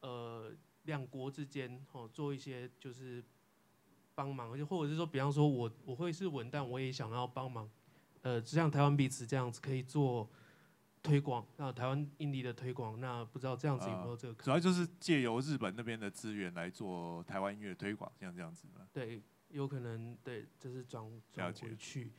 [0.00, 0.52] 呃，
[0.84, 3.24] 两国之间哦，做一些就是
[4.14, 7.70] 帮忙，就或者是说，比方说我我会是稳，但我也想要帮忙，
[8.22, 10.28] 呃，就像台湾彼此这样子可以做。
[11.02, 14.44] 推广那台湾印尼的推广，那不知道这样子有没有这个？
[14.44, 18.86] 主要就是借由日本那边的资源来做台湾音乐推广，像这样子吗？
[18.92, 21.02] 对，有可能对，就是转
[21.32, 22.12] 转回去。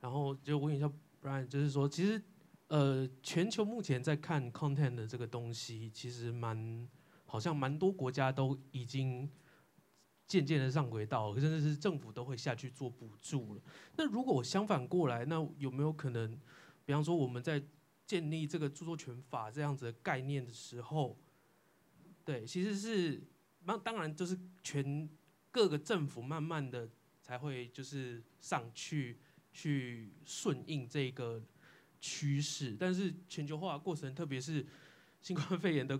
[0.00, 0.90] 然后就问一下
[1.22, 2.22] Brian，就是说，其实
[2.68, 6.88] 呃，全球目前在看 content 的这个东西，其实蛮
[7.26, 9.30] 好像蛮多国家都已经
[10.26, 13.62] 渐渐的上轨道，甚至是政府都会下去做补助了。
[13.96, 16.38] 那如果相反过来，那有没有可能，
[16.84, 17.62] 比方说我们在
[18.06, 21.18] 建立这个著作权法这样子的概念的时候，
[22.24, 23.22] 对，其实是
[23.64, 25.08] 那当然就是全
[25.50, 26.88] 各个政府慢慢的
[27.22, 29.18] 才会就是上去
[29.52, 31.42] 去顺应这个
[32.00, 34.66] 趋势，但是全球化过程，特别是
[35.22, 35.98] 新冠肺炎的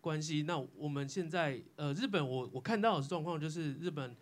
[0.00, 4.16] 关系，那我们现在呃日本我我看到的状况就是日本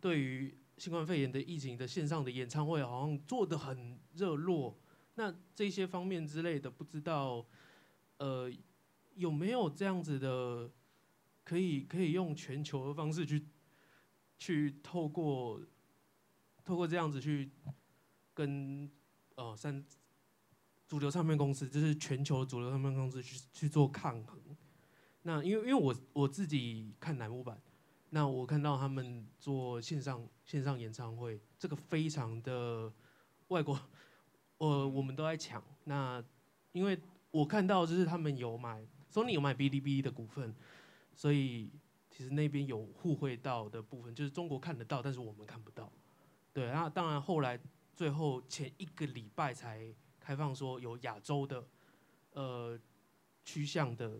[0.00, 4.76] 对于新冠肺炎的疫情的线上的演唱会好像做的很热络。
[5.18, 7.46] 那这些方面之类的，不知道，
[8.18, 8.52] 呃，
[9.14, 10.70] 有没有这样子的，
[11.42, 13.46] 可以可以用全球的方式去，
[14.38, 15.58] 去透过，
[16.62, 17.50] 透过这样子去，
[18.34, 18.90] 跟
[19.36, 19.82] 呃三
[20.86, 24.38] 主流唱片公司，就是全球主流唱片公司去去做抗衡。
[25.22, 27.58] 那因为因为我我自己看南木版，
[28.10, 32.92] 那我看到他们做线上线上演唱会，这个非常的
[33.48, 33.80] 外国。
[34.58, 35.62] 呃，我们都在抢。
[35.84, 36.22] 那
[36.72, 36.98] 因为
[37.30, 40.54] 我看到就是他们有买，Sony 有买哔哩哔哩的股份，
[41.14, 41.70] 所以
[42.10, 45.92] 其实那边有互惠到的部分，就是中国看得到，但是我们看不到。
[46.52, 47.60] 对，那当然后来
[47.94, 51.66] 最后前一个礼拜才开放说有亚洲的
[52.32, 52.78] 呃
[53.44, 54.18] 趋向的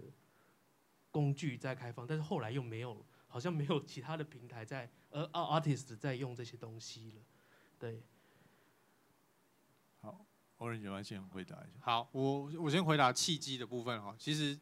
[1.11, 7.23] 工具在开放，但是后来又没有，好像没有其他的平台在，呃 artist 在用这些东西了。
[7.79, 8.03] 对。
[10.59, 11.81] 欧仁杰，先回答一下。
[11.81, 14.15] 好，我我先回答契机的部分哈。
[14.19, 14.59] 其实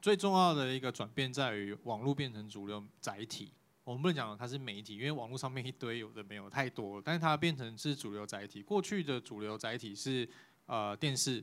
[0.00, 3.52] 最重要的一个转变在于网络变成主流载体。
[3.84, 7.02] 我们不能讲它是媒体，因为网络上面一堆有的没有太多了。
[7.02, 8.62] 但是它变成是主流载体。
[8.62, 10.28] 过去的主流载体是
[10.66, 11.42] 呃电视、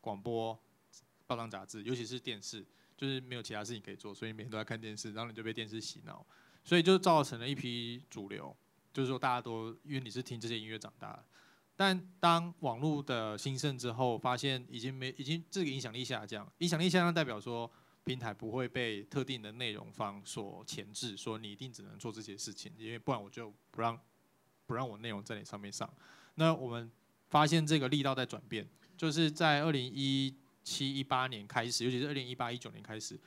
[0.00, 0.58] 广播、
[1.26, 2.64] 报章杂志，尤其是电视，
[2.96, 6.24] 就是没有其他事情可以做，所以每天都在看电视，然后你就被电视洗脑，
[6.64, 8.56] 所以就造成了一批主流，
[8.90, 11.24] 就是说大家都因为你是听这些音乐长大的。
[11.84, 17.68] 但当网络的兴盛之后，发现已经没已经这个影响力下降，影响力下降代表说
[18.04, 23.98] 平台不会被特定的内容方所钳制，说你一定只能做这些事情，因为不然我就不让
[24.64, 25.92] 不让我内容在你上面上。
[26.36, 26.88] 那我们
[27.30, 28.64] 发现这个力道在转变，
[28.96, 30.32] 就是在二零一
[30.62, 33.18] 七一八年开始，尤其是二零一八一九年开始，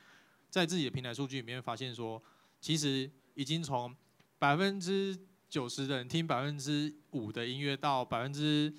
[0.48, 2.22] 在自己的平台数据里面发现说，
[2.58, 3.94] 其实已经从
[4.38, 5.14] 百分之
[5.48, 8.72] 九十的人听百分之五的音乐，到百分之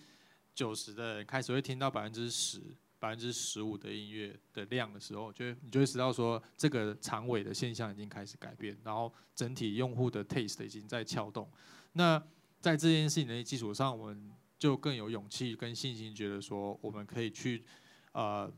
[0.54, 2.62] 九十的人开始会听到百分之十、
[3.00, 11.50] 百分之十五的音乐的量的时候，就你就会知道说，这个长尾的现象已经开始改变，然后整体用户的 taste 已经在撬动。
[11.94, 12.22] 那
[12.60, 17.64] 在这件事情的基础上，我们就更有勇气跟信心，觉得说我们可以去
[18.12, 18.52] 呃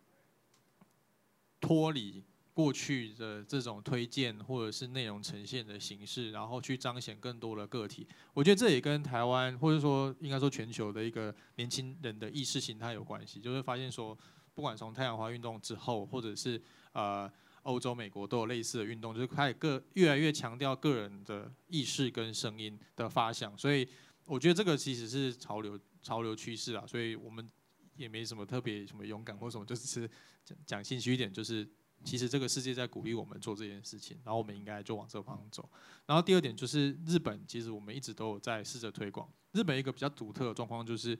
[1.61, 2.23] 脱离。
[2.59, 14.17] 过去的这种推荐或者是内容呈现的形式，然后去彰显更多的个体，我觉得这也跟台湾或者说应该说全球的一个年轻人的意识形态有关系，就会发现说，
[14.53, 16.61] 不管从太阳花运动之后，或者是
[16.91, 17.31] 呃
[17.61, 23.87] 欧洲、美国都有类似的运动，就是开始个越来越强调个人的意识跟声音的发响，所以
[24.25, 27.49] 我觉得这个其实是潮流潮流趋势啊，所以我们
[27.95, 30.09] 也没什么特别什么勇敢或什么，就是
[30.43, 31.65] 讲讲兴趣一点，就是
[32.03, 35.69] 其实这个世界在鼓励我们做这件事情，然后我们应该就往这方向走。
[36.05, 39.29] 然后第二点就是日本，其实我们一直都有在试着推广。
[39.51, 41.17] 日本一个比较独特的状况就是，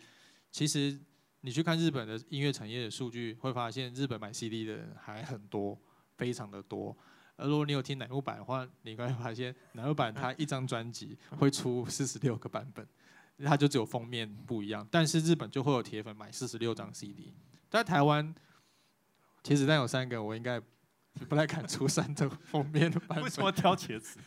[0.52, 1.00] 其实。
[1.42, 5.80] 你去看日本的音乐产业的数据，会发现日本买 CD 的人还很多，
[6.18, 6.94] 非常的多。
[7.38, 12.86] 而如果你有听奶木版的话，你应该会发现奶木版它一张专辑会出四十六个版本，
[13.46, 14.86] 它就只有封面不一样。
[14.92, 17.34] 但是日本就会有铁粉买四十六张 CD。
[17.70, 18.36] 在台湾，
[19.44, 20.62] 茄子蛋有三个，我应该。
[21.28, 23.24] 不太敢出山的封面的版本。
[23.24, 24.20] 为什么挑茄子？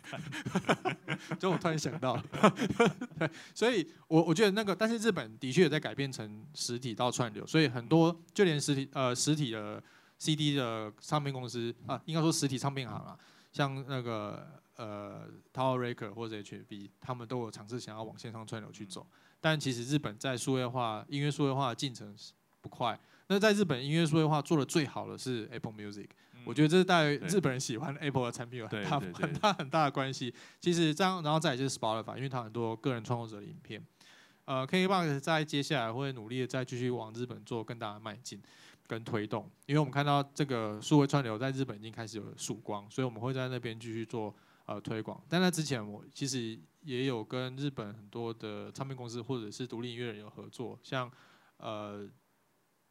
[1.39, 2.20] 就我突然想到，
[3.18, 9.82] 对，所以我我觉得那个，但是日本的确也在改变成实体到串流，所以很多就连实体呃实体的
[10.18, 13.16] CD 的唱片公司啊，应该说实体唱片行啊，
[13.52, 19.06] 像那个呃 Tower Record 或者 HB，他们都有尝试想要往线上串流去走，
[19.40, 22.14] 但其实日本在数位化音乐数位化的进程
[22.60, 23.01] 不快。
[23.33, 26.07] 那在日本音乐数位化做的最好的是 Apple Music。
[26.45, 30.35] 我觉得这是带日本人喜欢 Apple 的产品有很大很大很大的关系。
[30.61, 33.83] 其实这样，然后再就是 Spotify，因为它很多个人创作者的影片。
[34.45, 38.43] 呃，KKBOX 在接下来会努力的再继续往日本做更大的迈进
[38.87, 44.35] 跟推动，因为我们看到这个数位串流在日本已经开始有曙光，所以我们会在那边继续做
[44.67, 45.23] 呃推广。
[45.29, 51.09] 但在之前，我其实也有跟日本很多的唱片公司或者是独立音乐人有合作，像
[51.59, 52.05] 呃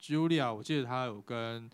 [0.02, 1.70] Julia，我记得他有跟。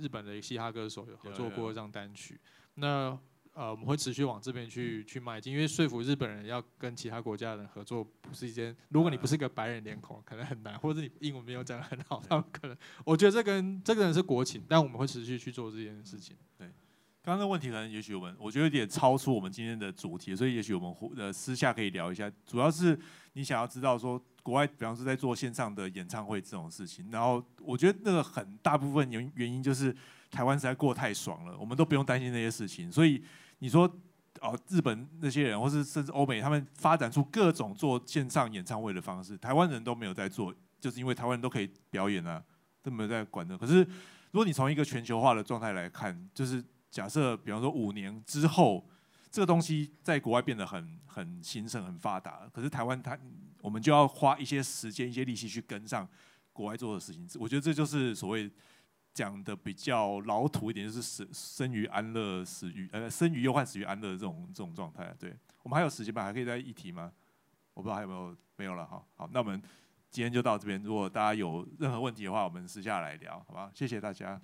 [0.00, 2.40] 日本的嘻哈歌手有合作过这张单曲，
[2.74, 3.18] 那
[3.54, 16.36] 呃我们会持续往这边去去迈进，因为说服日本人要跟其他国家的人合作不是一件，如果你不是一个白人脸孔，可能很难，或者你英文没有讲的很好，他们可能我觉得这跟这个人是国情，但我们会持续去做这件事情。
[16.56, 16.68] 对，
[17.20, 22.96] 刚刚的问题可能也许我们我觉得有点超出我们今天的主题，所以也许我们呃私下可以聊一下，主要是
[23.32, 24.24] 你想要知道说。
[24.42, 29.94] 国外，比方说在做线上的演唱会这种事情，然后我觉得那个很大部分原原因就是
[30.30, 32.90] 台湾实在过太爽了，我们都不用担心那些事情。
[32.90, 33.22] 所以
[33.58, 33.90] 你说
[34.40, 42.42] 哦，日本那些人，或是甚至欧美，他们发展出各种做线上演唱会的方式，台湾人都没有在做，就是因为台湾人都可以表演啊，
[42.82, 43.58] 都没有在管的。
[43.58, 43.82] 可是
[44.30, 48.88] 如果你从一个全球化的状态来看，就是假设比方说五年之后，
[49.30, 53.18] 这个东西在国外变得很很兴盛、很发达，可是台湾它。
[53.60, 56.08] 我们就要花一些时间、一些力气去跟上
[56.52, 57.28] 国外做的事情。
[57.38, 58.50] 我觉得这就是所谓
[59.12, 65.14] 讲的比较老土一点，就是生生于安乐，死于呃生于忧患，死于安乐的这种这种状态。
[65.18, 66.22] 对我们还有时间吧？
[66.22, 67.12] 还可以再一提吗？
[67.74, 69.04] 我不知道还有没有没有了哈。
[69.16, 69.60] 好，那我们
[70.10, 70.82] 今天就到这边。
[70.82, 73.70] 如果大家有任何问题的话，我们私下来聊，好吧？
[73.74, 74.40] 谢谢大家。